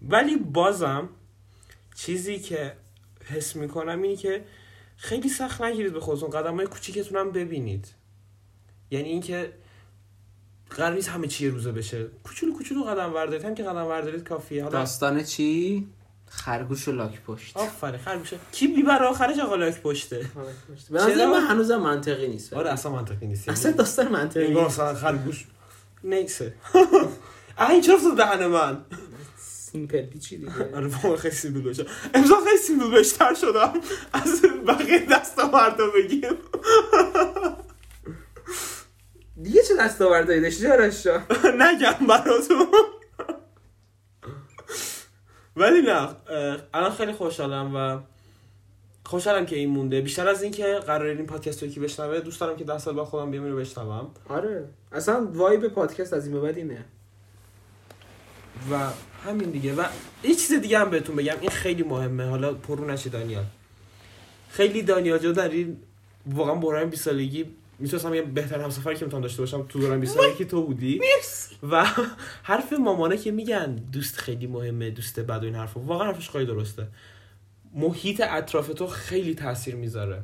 [0.09, 1.09] ولی بازم
[1.95, 2.73] چیزی که
[3.25, 4.45] حس می‌کنم اینی که
[4.97, 7.89] خیلی سخت نگیرید به خودتون قدم های کوچیکتون هم ببینید.
[8.91, 9.53] یعنی اینکه
[10.71, 12.05] قرار نیست همه چی یه روزه بشه.
[12.25, 13.45] کوچولو کوچولو قدم وردارید.
[13.45, 14.63] هم که قدم وردارید کافیه.
[14.63, 15.87] حالا داستان چی؟
[16.29, 17.57] خرگوش و لاک پشت.
[17.57, 20.31] آفرین خرگوشه کی می‌بره آخرش آقا لاک پشته
[20.91, 22.53] به نظر؟ من هنوزم منطقی نیست.
[22.53, 23.49] آره اصلا منطقی نیست.
[23.49, 24.61] اصلا داستان منطقی نیست.
[24.61, 25.47] مثلا خرگوش
[26.05, 26.55] نیسه
[27.59, 28.85] اه این چرا افتاد دهن من؟
[29.77, 31.87] سیمپل پیچی دیگه؟ آره واقعا خیلی سیمبل بشه.
[32.15, 33.73] امضا خیلی سیمبل بشتر شدم.
[34.13, 36.35] از بقیه دستا مردا بگیم.
[39.43, 41.07] دیگه چه دستاوردهایی داشتی؟ آرش؟
[41.59, 42.67] نگم براتون.
[45.57, 46.09] ولی نه
[46.75, 48.01] الان خیلی خوشحالم و
[49.07, 50.01] خوشحالم که این مونده.
[50.01, 53.05] بیشتر از اینکه قرار این پادکست رو یکی بشنوه دوست دارم که ده سال با
[53.05, 54.11] خودم بیام اینو بشنوم.
[54.29, 54.69] آره.
[54.93, 56.85] اصلا وایب پادکست از این به بعد اینه.
[58.71, 58.91] و
[59.25, 59.75] همین دیگه.
[59.75, 59.85] و
[60.25, 61.37] یه چیز دیگه هم بهتون بگم.
[61.41, 62.29] این خیلی مهمه.
[62.29, 63.45] حالا پرو نشی دانیال.
[64.51, 65.77] خیلی دانیال جا در این
[66.27, 67.47] واقعا برای 20 سالگی
[67.79, 71.01] می‌تونستم یه بهتر همسفری که می‌تونم داشته باشم تو دوران 20 سالگی تو بودی.
[71.63, 71.87] و
[72.43, 75.81] حرف مامانه که میگن دوست خیلی مهمه دوست بد و این حرفا.
[75.81, 76.87] واقعا حرفش خیلی درسته.
[77.75, 80.23] محیط اطراف تو خیلی تاثیر می‌ذاره.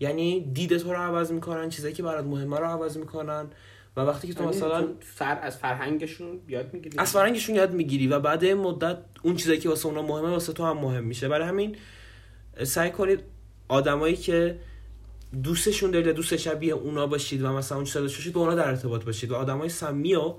[0.00, 3.46] یعنی دید تو رو عوض می‌کنن چیزایی که برات مهمه رو عوض می‌کنن.
[3.96, 8.06] و وقتی که تو یعنی مثلا فر از فرهنگشون یاد می‌گیری؟ از فرهنگشون یاد می‌گیری
[8.06, 11.28] و بعد مدت اون چیزایی که واسه اونا مهمه واسه تو هم مهم میشه.
[11.28, 11.76] برای همین
[12.64, 13.20] سعی کنید
[13.68, 14.58] آدمایی که
[15.42, 18.68] دوستشون دارید دوست شبیه اونا باشید و مثلا اون چیزا داشته باشید با اونا در
[18.68, 20.34] ارتباط باشید و آدمای سمی و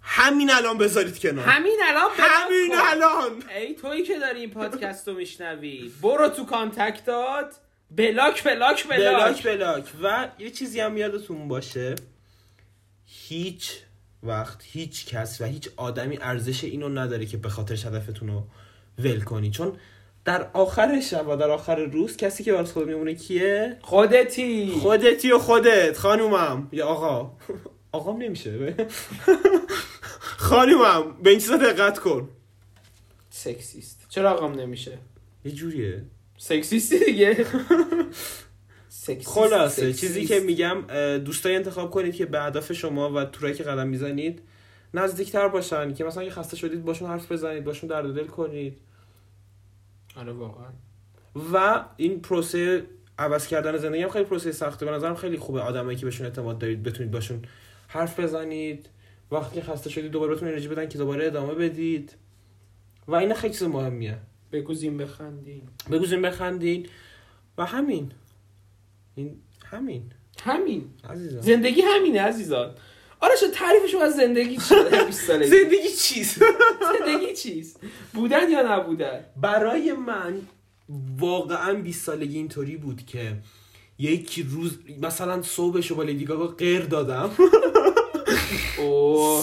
[0.00, 1.44] همین الان بذارید کنار.
[1.44, 2.72] همین الان همین.
[2.74, 3.42] الان.
[3.56, 5.92] ای تویی که داری این پادکست رو میشنوی.
[6.02, 7.54] برو تو contact ات
[7.90, 8.98] block block block.
[9.14, 9.84] block block.
[10.02, 11.94] و یه چیزی هم یادتون باشه.
[13.08, 13.72] هیچ
[14.22, 18.42] وقت هیچ کس و هیچ آدمی ارزش اینو نداره که به خاطر هدفتون رو
[18.98, 19.50] ول کنی.
[19.50, 19.72] چون
[20.24, 24.70] در آخر شب و در آخر روز کسی که براس خود میمونه کیه؟ خودتی.
[24.70, 26.68] خودتی و خودت خانومم.
[26.72, 27.32] یا آقا.
[27.92, 28.74] آقام نمیشه.
[30.48, 32.28] خانومم به این چیزا دقت کن.
[33.30, 34.06] سکسیست.
[34.08, 34.98] چرا آقام نمیشه؟
[35.44, 36.02] یه جوریه.
[36.38, 37.46] سکسیستی دیگه.
[39.08, 40.00] سکسیست، خلاصه سکسیست.
[40.00, 43.88] چیزی که میگم اه، دوستایی انتخاب کنید که به هدف شما و تورایی که قدم
[43.88, 44.42] می‌زنید
[44.94, 48.78] نزدیکتر باشن که مثلا اگه خسته شدید باشون حرف بزنید باشون درد دل کنید.
[50.16, 50.66] آره واقعا.
[51.52, 52.82] و این پروسه
[53.18, 54.86] عوض کردن زندگی هم خیلی پروسه سخته.
[54.86, 57.42] به نظرم خیلی خوبه آدمایی که بهشون اعتماد دارید بتونید باشون
[57.88, 58.88] حرف بزنید.
[59.32, 62.14] وقتی خسته شدید دوباره بهتون انرژی بدن که دوباره ادامه بدید.
[63.08, 64.18] و این خیلی چیز مهمیه.
[64.52, 66.88] بگوزیم بخندیم بگوزین بخندین.
[67.58, 68.12] و همین.
[69.18, 70.02] این همین.
[70.44, 70.84] همین.
[71.10, 72.74] عزیزم زندگی همینه عزیزان.
[73.20, 75.46] آره شد تعریفشو از زندگی چیه 20 سالگی.
[75.46, 76.40] زندگی چیست؟
[76.98, 77.80] زندگی چیست؟
[78.14, 80.40] بودن یا نبودن؟ برای من
[81.18, 83.36] واقعا 20 سالگی اینطوری بود که
[83.98, 87.30] یک روز مثلا صبحشو با لیدی گاگا غیر دادم.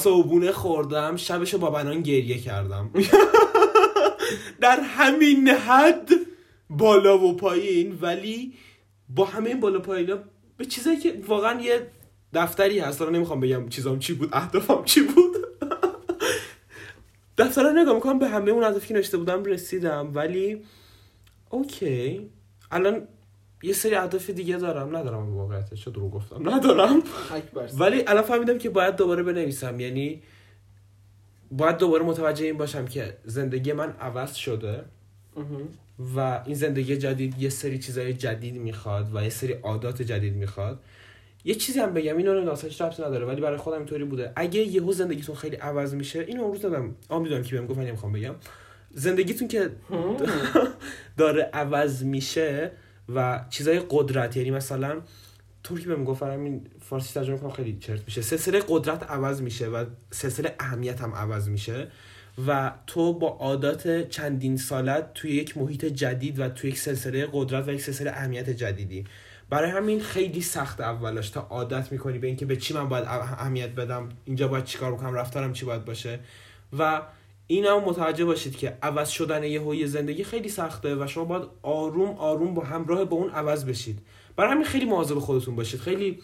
[0.04, 2.90] صبونه خوردم شبشو با بنان گریه کردم.
[4.62, 6.10] در همین حد
[6.70, 8.54] بالا و پایین ولی
[9.10, 10.18] با همه این بالا پایینا
[10.58, 11.88] به چیزایی که واقعا یه
[12.34, 13.02] دفتری هست.
[13.02, 15.36] حالا نمی‌خوام بگم چیزام چی بود اهدافم چی بود.
[17.38, 20.12] دفتر نگاه می‌کنم به همه اون اهدافی که نوشته بودم رسیدم.
[20.14, 20.64] ولی
[21.50, 22.30] اوکی.
[22.72, 23.08] الان
[23.64, 24.96] یه سری اهداف دیگه دارم.
[24.96, 26.50] ندارم واقعیتش چه دروغ گفتم.
[26.50, 27.04] ندارم.
[27.80, 29.80] ولی الان فهمیدم که باید دوباره بنویسم.
[29.80, 30.22] یعنی
[31.52, 34.86] باید دوباره متوجه این باشم که زندگی من عوض شده.
[36.16, 40.80] و این زندگی جدید یه سری چیزای جدید می‌خواد و یه سری عادات جدید می‌خواد.
[41.44, 44.34] یه چیزی هم بگم اینو ناسش ربطی نداره ولی برای خودم اینطوری بوده.
[44.36, 46.96] اگه یهو زندگیتون خیلی عوض میشه اینو امروز دادم.
[47.10, 48.36] آ می‌دونم کی بهم گفت ولی نمی‌خوام بگم.
[48.92, 49.70] زندگیتون که
[51.18, 52.72] داره عوض میشه
[53.16, 55.02] و چیزای قدرت یعنی مثلا
[55.64, 58.22] ترکی بهم گفت این فارسی ترجمه کنم خیلی چرت میشه.
[58.22, 61.88] سلسله قدرت عوض میشه و سلسله اهمیت هم عوض میشه.
[62.48, 67.68] و تو با عادات چندین سالت توی یک محیط جدید و توی یک سلسله قدرت
[67.68, 69.04] و یک سلسله اهمیت جدیدی.
[69.50, 73.34] برای همین خیلی سخت اولش تا عادت می‌کنی به اینکه به چی من باید اه-
[73.34, 76.20] اهمیت بدم اینجا باید چیکار بکنم رفتارم چی باید باشه.
[76.80, 77.02] و
[77.48, 81.44] این هم متوجه باشید که عوض شدن یه هوی زندگی خیلی سخته و شما باید
[81.62, 84.00] آروم آروم با همراه با اون عوض بشید.
[84.36, 85.80] برای همین خیلی مواظب خودتون باشید.
[85.80, 86.20] خیلی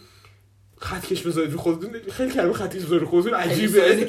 [0.82, 1.90] خطکش بذارید رو خودتون.
[2.10, 3.34] خیلی کلمه خطکش بذارید رو خودتون.
[3.34, 4.06] عجیبه.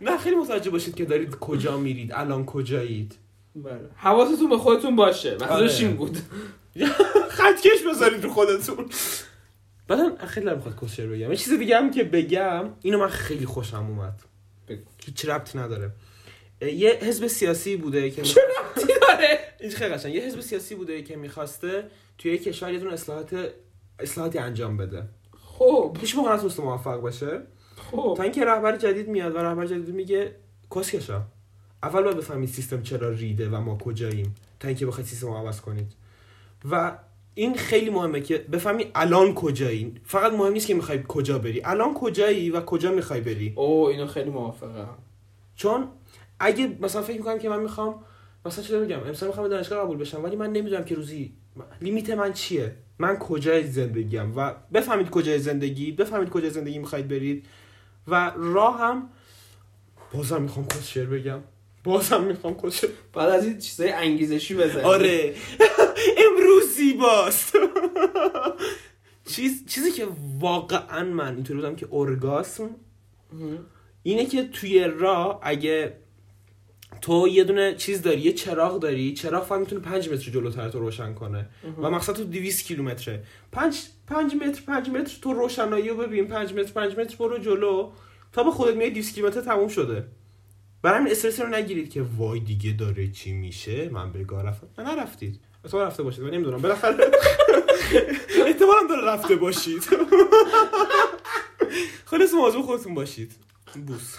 [0.00, 2.12] نه خیلی متوجه باشید که دارید کجا میرید.
[2.12, 3.14] الان کجایید؟
[3.56, 3.90] بله.
[3.96, 5.30] حواستون به خودتون باشه.
[5.30, 5.86] منظورش آره.
[5.86, 6.18] این بود.
[7.38, 8.86] خطکش بذارید رو خودتون.
[9.88, 11.30] بعدا خیلی نمی‌خواد کسر بگم.
[11.30, 14.22] یه چیز دیگه هم که بگم اینو من خیلی خوشم اومد.
[14.68, 14.82] بگو.
[15.06, 15.90] هیچ ربطی نداره.
[16.60, 18.34] یه حزب سیاسی بوده که چی
[19.08, 20.14] داره؟ این خیلی قشنگ.
[20.14, 21.84] یه حزب سیاسی بوده که می‌خواسته
[22.18, 23.52] توی یه کشور یه دونه اصلاحات
[23.98, 25.08] اصلاحاتی انجام بده.
[25.58, 25.96] خب.
[26.00, 27.40] هیچ موقع نتونسته موفق باشه.
[27.90, 28.14] خب.
[28.16, 30.34] تا اینکه رهبر جدید میاد و رهبر جدید میگه
[30.70, 31.22] کسکشا
[31.82, 35.60] اول باید بفهمید سیستم چرا ریده و ما کجاییم تا اینکه بخواید سیستم رو عوض
[35.60, 35.92] کنید.
[36.70, 36.98] و
[37.34, 40.00] این خیلی مهمه که بفهمی الان کجایین.
[40.04, 41.62] فقط مهم نیست که می‌خوای کجا بری.
[41.64, 43.52] الان کجایی و کجا می‌خوای بری.
[43.56, 44.98] او اینو خیلی موافقم.
[45.56, 45.88] چون
[46.40, 48.04] اگه مثلا فکر می‌کنم که من می‌خوام
[48.46, 51.32] مثلا چه بگم؟ امسال می‌خوام دانشگاه قبول بشم ولی من نمی‌دونم که روزی
[51.80, 52.76] لیمیت من چیه.
[52.98, 57.46] من کجای زندگیم و بفهمید کجای زندگی بفهمید کجای زندگی می‌خواید برید
[58.08, 59.08] و راه هم
[60.12, 61.40] بازم می‌خوام کس شعر بگم.
[61.84, 62.90] بازم می‌خوام کس شعر.
[63.12, 65.34] بعد از این چیزای انگیزشی بزنی آره.
[66.26, 67.56] امروز زیباست.
[69.26, 72.70] چیز چیزی که واقعا من اینطوری بودم که ارگاسم
[74.02, 75.96] اینه که توی راه اگه
[77.00, 80.78] تو یه دونه چیز داری یه چراغ داری چراغ فقط می‌تونه 5 متر جلوتر تو
[80.78, 81.46] روشن کنه.
[81.78, 83.22] و مقصد تو 200 کیلومتره.
[83.52, 86.28] 5 5 متر 5 متر تو روشنایی رو ببین.
[86.28, 87.90] 5 متر 5 متر برو جلو.
[88.32, 90.04] تا به خودت میای 200 کیلومتر تموم شده.
[90.82, 94.66] برای همین استرس رو نگیرید که وای دیگه داره چی میشه؟ من به گاه رفتم.
[94.78, 95.40] نه نرفتید.
[95.64, 96.62] احتمال رفته باشید من نمی‌دونم.
[96.62, 96.96] بالاخره
[98.46, 99.82] احتمالا داره رفته باشید.
[102.10, 103.32] خلاص موضوع خودتون باشید.
[103.76, 104.16] بوس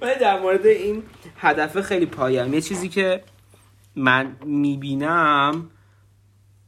[0.00, 1.02] ولی در مورد این
[1.36, 3.24] هدف خیلی پایم یه چیزی که
[3.96, 5.70] من می‌بینم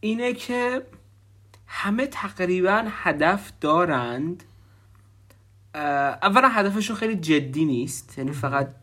[0.01, 0.83] اینه که
[1.67, 4.45] همه تقریبا هدف دارند.
[5.75, 8.19] اولا هدفشون خیلی جدی نیست.
[8.19, 8.75] یعنی فقط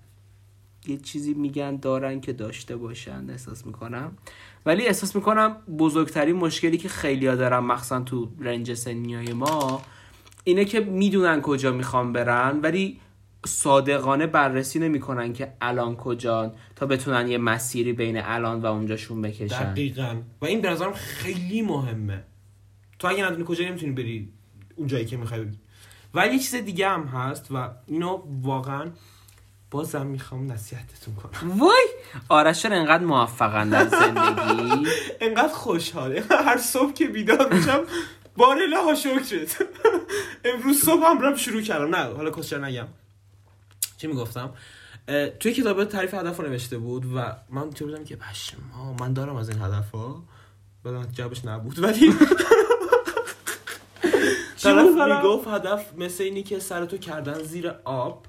[0.87, 4.17] یه چیزی میگن دارن که داشته باشن احساس می‌کنم.
[4.65, 9.81] ولی احساس می‌کنم بزرگترین مشکلی که خیلی ها دارن مخصوصا تو رنج سنی های ما
[10.43, 12.59] اینه که می‌دونن کجا می‌خوان برن.
[12.61, 12.99] ولی
[13.45, 19.73] صادقانه بررسی نمی‌کنن که الان کجان تا بتونن یه مسیری بین الان و اونجاشون بکشن.
[19.73, 20.15] دقیقا.
[20.41, 22.23] و این به نظرم خیلی مهمه.
[22.99, 24.29] تو اگه ندونی کجا نمی‌تونی بری
[24.75, 25.59] اون جایی که می‌خوای بری.
[26.13, 28.91] ولی یه چیز دیگه هم هست و اینو واقعا
[29.71, 31.59] بازم می‌خوام نصیحتتون کنم.
[31.59, 31.87] وای!
[32.29, 34.87] آرش انقدر موفقن در زندگی؟
[35.21, 36.23] انقدر خوشحاله.
[36.45, 37.79] هر صبح که بیدار میشم
[38.37, 39.63] بار ها شکرت.
[40.45, 41.95] امروز صبح هم رم شروع کردم.
[41.95, 42.87] نه حالا کسچر نگم.
[44.03, 44.53] چی می‌گفتم؟
[45.39, 49.35] توی کتاب تعریف هدف رو نوشته بود و من تو بودم که پشما من دارم
[49.35, 50.23] از این هدف ها
[50.83, 52.13] بعد جوابش نبود ولی
[54.63, 54.87] طرف
[55.23, 58.25] می‌گفت هدف مثل اینی که سرتو کردن زیر آب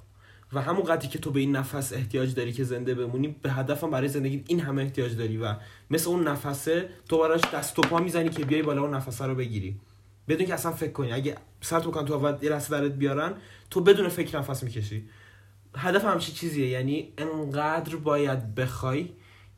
[0.53, 3.91] و همون قدری که تو به این نفس احتیاج داری که زنده بمونی به هدفم
[3.91, 5.55] برای زندگی این همه احتیاج داری و
[5.91, 9.35] مثل اون نفسه تو براش دست و پا می‌زنی که بیای بالا اون نفسه رو
[9.35, 9.81] بگیری.
[10.29, 11.13] بدون که اصلا فکر کنی.
[11.13, 13.33] اگه سرت بکن تو اول یه لحظه برات بیارن
[13.71, 15.09] تو بدون فکر نفس می‌کشی.
[15.77, 19.09] هدف همچی چیزیه؟ یعنی انقدر باید بخوای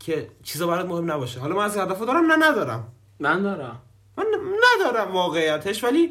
[0.01, 1.41] که چیزا برات مهم نباشه.
[1.41, 2.93] حالا من از هدف دارم نه ندارم.
[3.21, 3.83] من دارم.
[4.17, 4.25] من
[4.77, 6.11] ندارم واقعیتش ولی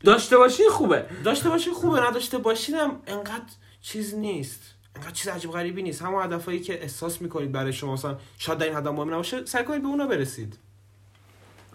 [0.00, 1.06] داشته باشی خوبه.
[1.24, 3.52] داشته باشین خوبه نداشته باشینم انقدر
[3.82, 4.60] چیز نیست.
[4.96, 6.02] انقدر چیز عجیب غریبی نیست.
[6.02, 9.64] همون هدفایی که احساس می‌کنید برای شما مثلا شاید در این هدف مهم نباشه سعی
[9.64, 10.58] کنید به اونا برسید.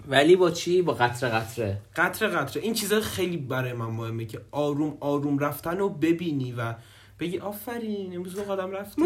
[0.08, 1.82] ولی با چی؟ با قطره قطره.
[1.96, 2.64] قطره قطره.
[2.64, 6.74] این چیزا خیلی برای من مهمه که آروم آروم رفتن رو ببینی و
[7.20, 9.02] بگی آفرین امروز دو قدم رفتی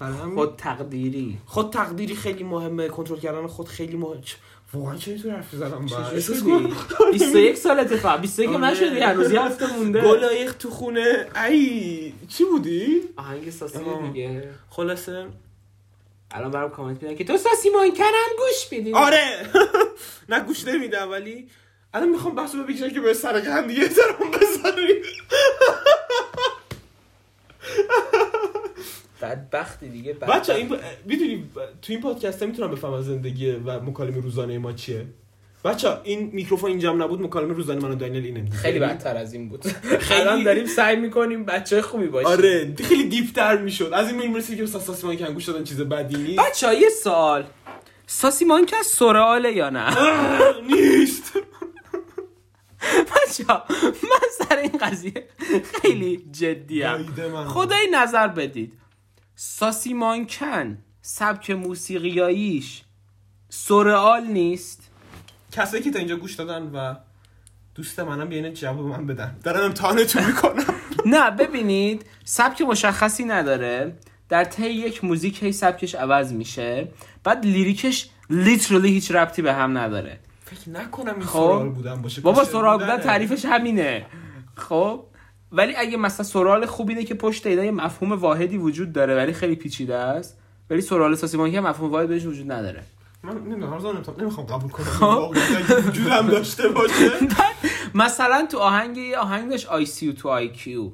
[0.00, 0.34] همین.
[0.34, 1.38] خود تقدیری.
[1.46, 4.20] خود تقدیری خیلی مهمه کنترل کردن خود خیلی مهمه
[4.74, 6.70] واقعا چه می‌تونی حرف بزنم با احساس کنم.
[7.12, 8.58] 21 سالته فقط 21 آره.
[8.58, 10.00] نشدی هنوز یه هفته مونده.
[10.02, 11.26] گلایخ تو خونه.
[11.48, 13.78] ای چی بودی؟ آهنگ ساسی.
[14.12, 14.48] دیگه.
[14.70, 15.26] خلاصه.
[16.30, 18.92] الان برام کامنت میدن که تو ساسی مانکنم گوش میدی.
[18.92, 19.46] آره.
[20.28, 21.48] نه گوش نمیدم ولی
[21.94, 24.94] الان می‌خوام بحث رو بکشم که به سر هم دیگه احترام بزنی
[29.30, 31.44] بدبختی دیگه بچه این می‌دونی
[31.82, 35.06] تو این پادکست می‌تونم بفهمم زندگی و مکالمه روزانه ما چیه.
[35.64, 39.32] بچه این میکروفون اینجا هم نبود مکالمه روزانه من و دانیل اینه خیلی بدتر از
[39.32, 39.64] این بود.
[40.20, 42.32] الان داریم سعی می‌کنیم بچه خوبی باشیم.
[42.32, 43.90] آره خیلی دیپتر می‌شد.
[43.94, 46.40] از این می‌رسی که ساسی من گوش دادن چیز بدی نیست.
[46.40, 47.44] بچه یه سال
[48.06, 49.94] ساسی مانکن سورئاله یا نه؟
[50.70, 51.32] نیست.
[53.10, 53.44] بچه
[53.82, 55.28] من سر این قضیه
[55.82, 57.06] خیلی جدیم.
[57.48, 58.72] خدای نظر بدید.
[59.42, 62.82] ساسی مانکن سبک موسیقیاییش
[63.48, 64.90] سورئال نیست؟
[65.52, 66.94] کسایی که تا اینجا گوش دادن و
[67.74, 69.36] دوست منم بیاین جواب من بدن.
[69.44, 70.64] دارم امتحانتون می‌کنم
[71.14, 73.96] نه ببینید سبک مشخصی نداره.
[74.28, 76.88] در طی یک موزیک هی سبکش عوض میشه.
[77.24, 80.20] بعد لیریکش لیترلی هیچ ربطی به هم نداره.
[80.44, 81.32] فکر نکنم این خب.
[81.32, 82.20] سرال بودن باشه.
[82.20, 82.98] بابا سرال بودن.
[82.98, 84.06] تعریفش همینه.
[84.54, 85.04] خب؟
[85.52, 89.32] ولی اگه مثلا سورال خوب اینه که پشت اینا یه مفهوم واحدی وجود داره ولی
[89.32, 90.38] خیلی پیچیده است
[90.70, 92.82] ولی سوررئال ساسی مانکنی که مفهوم واحد بهش وجود نداره.
[93.22, 93.74] من نمی‌دونم
[94.18, 95.34] نمی‌خوام قبول کنم خب.
[95.88, 97.10] وجودم داشته باشه.
[97.94, 100.90] مثلا تو آهنگ یه آهنگ داشت آی سی تو آی کیو.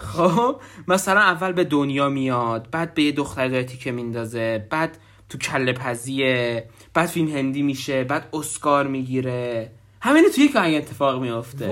[0.00, 5.38] خب؟ مثلا اول به دنیا میاد بعد به یه دختر داره تیکه میندازه بعد تو
[5.38, 9.70] کله پزیه بعد فیلم هندی میشه بعد اسکار می‌گیره.
[10.04, 11.70] همینه توی یک آهنگ اتفاق میافته.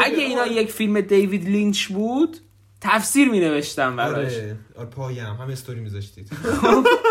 [0.00, 2.38] اگه اینا یک فیلم دیوید لینچ بود
[2.80, 4.32] تفسیر می نوشتم براش.
[4.34, 6.30] آره آره پایم هم استوری میذاشتید.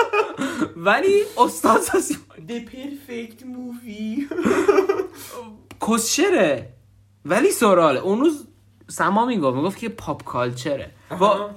[0.75, 1.81] ولی استاد
[2.47, 4.33] The perfect movie.
[5.87, 6.73] کسشره.
[7.25, 8.47] ولی سوررئاله اون روز
[8.87, 10.91] سما می‌گفت می‌گفت که pop culture ه.
[11.19, 11.49] وا...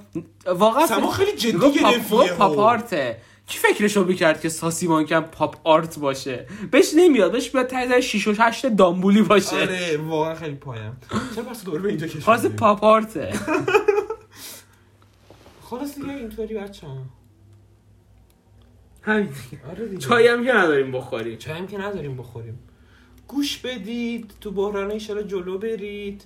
[0.45, 2.33] واقعا سما خیلی جدی گرفت.
[2.37, 3.17] pop art ه.
[3.49, 8.27] کی فکرشو می‌کرد که ساسی مانکنم pop art باشه؟ بهش نمیاد بهش بیاد ته 6
[8.27, 9.55] و 8 دامبولی باشه.
[9.55, 10.97] آره واقعا خیلی پایم.
[11.35, 13.33] چرا پس دوباره به اینجا کشیدی؟ پاپ آرته.
[15.69, 16.97] خلاص دیگه اینطوری بچه‌ها
[19.01, 19.29] همین.
[19.69, 19.97] آره دیگه.
[19.97, 21.37] چایی هم که نداریم بخوریم.
[21.37, 22.59] چای هم که نداریم بخوریم.
[23.27, 26.23] گوش بدید تو بحران ایشالا جلو برید.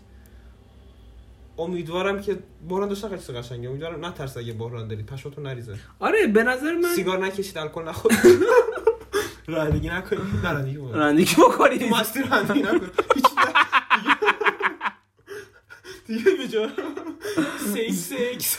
[1.57, 2.39] امیدوارم که
[2.69, 3.69] بحران داشتن خیلی قشنگه.
[3.69, 5.75] امیدوارم نترس اگه بحران دارید پشماتون نریزه.
[5.99, 8.19] آره به نظر من سیگار نکشید الکل نخورید.
[9.47, 10.21] رانندگی نکنید.
[10.43, 10.95] رانندگی بود.
[10.95, 11.83] رانندگی بکنید.
[11.93, 12.91] مستی رانندگی نکنید.
[16.07, 16.69] دیگه دیگه به جا.
[17.73, 18.57] safe sex.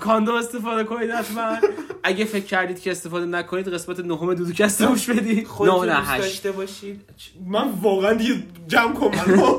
[0.00, 1.56] کاندوم استفاده کنید حتما.
[2.02, 5.46] اگه فکر کردید که استفاده نکنید قسمت نهم دودوکست گوش بدید.
[5.46, 6.22] خودتون نه هشت.
[6.22, 7.00] داشته باشید.
[7.46, 9.34] من واقعا دیگه جمع کنم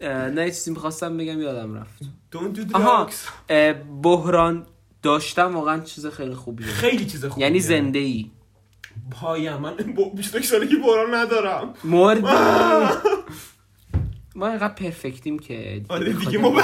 [0.00, 2.02] نه یه چیزی می‌خواستم بگم یادم رفت.
[2.32, 3.08] Don't do آها
[4.02, 4.66] بحران
[5.02, 6.66] داشتن واقعا چیز خیلی خوبیه.
[6.66, 7.46] خیلی چیز خوبیه.
[7.46, 8.30] یعنی زنده ای
[9.10, 11.74] پایم من با 21 سالگی بحران ندارم.
[11.84, 12.20] مردی.
[14.34, 16.62] ما اینقدر perfect یم که آره دیگه ما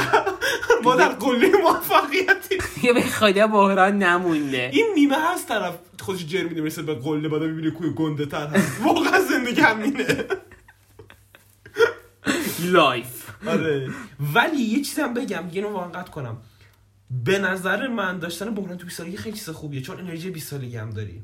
[0.85, 4.71] ما در قله موفقیتی دیگه به خدا بحران نمونده.
[4.73, 8.47] این میمه هست طرف خودش جر میده می‌رسه به قله بعد می‌بینه کوه گنده تر
[8.47, 8.81] هست.
[8.85, 10.25] واقعا زندگی همینه.
[12.73, 13.91] life آره.
[14.35, 16.37] ولی یه چیزم بگم واقعا قطع کنم.
[17.25, 20.77] به نظر من داشتن بحران تو 20 سالگی خیلی چیز خوبیه چون انرژی 20 سالگی
[20.77, 21.23] هم داری.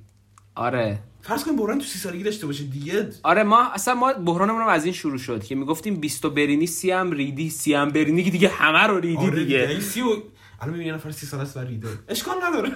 [0.55, 0.99] آره.
[1.23, 3.11] فرض کن بحران تو 30 سالگی داشته باشه دیگه.
[3.23, 6.91] آره ما اصلا ما بحرانمون هم از این شروع شد که می‌گفتیم 20 برینی سی
[6.91, 9.67] هم ریدی سی هم برینی که دیگه همه رو ریدی آره دیگه.
[9.67, 9.81] دیگه.
[9.81, 10.07] سی و
[10.61, 11.89] الان می‌بینی نفر 30 سال است و ریده.
[12.09, 12.69] اشکال نداره.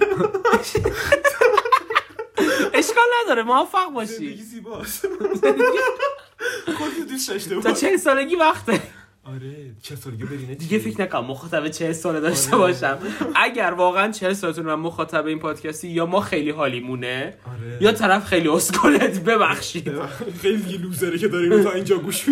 [2.73, 4.13] اشکال نداره موفق باشی.
[4.13, 5.05] زندگی زیباست.
[6.77, 7.79] خودت دوست داشته تا باش.
[7.81, 8.81] چه سالگی وقته.
[9.25, 12.73] آره چه سالگی برینه دیگه؟ فکر نکنم مخاطب 40 ساله داشته آره.
[12.73, 12.97] باشم.
[13.35, 17.77] اگر واقعا 40 سالتون من مخاطب این پادکستی یا ما خیلی حالیمونه آره.
[17.81, 19.91] یا طرف خیلی اسکلت ببخشید.
[20.41, 22.25] خیلی لوزره که داریم تا اینجا گوش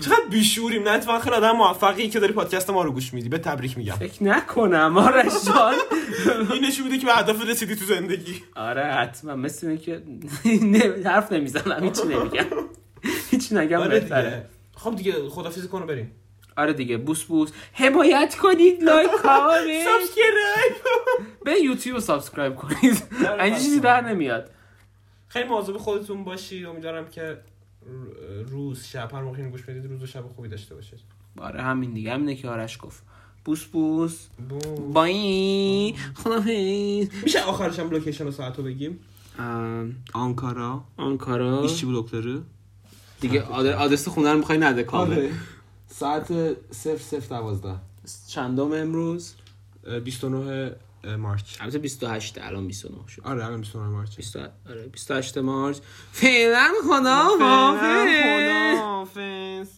[0.00, 3.28] چقدر بیشوریم نه؟ اتفاقا خیلی آدم موفقی که داری پادکست ما رو گوش میدی.
[3.28, 3.94] به تبریک میگم.
[3.94, 5.74] فکر نکنم آرش جان
[6.52, 8.42] این نشون میده که به هدف رسیدی تو زندگی.
[8.56, 9.36] آره حتما.
[9.36, 10.02] مثل که
[10.62, 12.44] نه، حرف نمی‌زنم هیچی نمیگم.
[13.30, 14.46] هیچ نگم آره بهتره.
[14.78, 16.10] خب دیگه خدافظی کنیمو بریم.
[16.56, 17.50] آره دیگه بوس بوس.
[17.72, 19.84] حمایت کنید like comment.
[19.84, 20.74] subscribe.
[21.44, 23.02] به یوتیوب subscribe کنید.
[23.44, 24.50] این چیزی در نمیاد.
[25.28, 27.38] خیلی مواظب خودتون باشید امیدوارم که
[28.50, 30.98] روز شب هر موقع اینو گوش بدید روز و شب خوبی داشته باشید.
[31.38, 32.12] آره همین دیگه.
[32.12, 33.02] همینه که آرش گفت.
[33.44, 34.26] بوس بوس.
[34.48, 34.58] بو.
[34.92, 35.94] بای.
[36.14, 36.48] خدافظ
[37.22, 39.00] میشه آخرش هم لوکیشن و ساعت رو بگیم
[40.14, 40.84] آنکارا.
[40.96, 41.62] آنکارا.
[41.62, 42.40] ایشچی بود دکتره.
[43.20, 45.12] دیگه آدر- آدرس خونه رو می‌خوای نده کامل.
[45.12, 45.30] آره.
[45.86, 46.32] ساعت
[46.72, 47.74] 0012
[48.28, 49.34] چندم امروز؟
[50.04, 50.74] 29
[51.18, 51.56] مارچ.
[51.60, 53.22] البته 28 الان 29 شد.
[53.24, 54.16] آره الان 29 مارچ.
[54.16, 55.78] 20 آره 28 مارچ.
[56.12, 59.68] فعلا خدا حافظ حافظ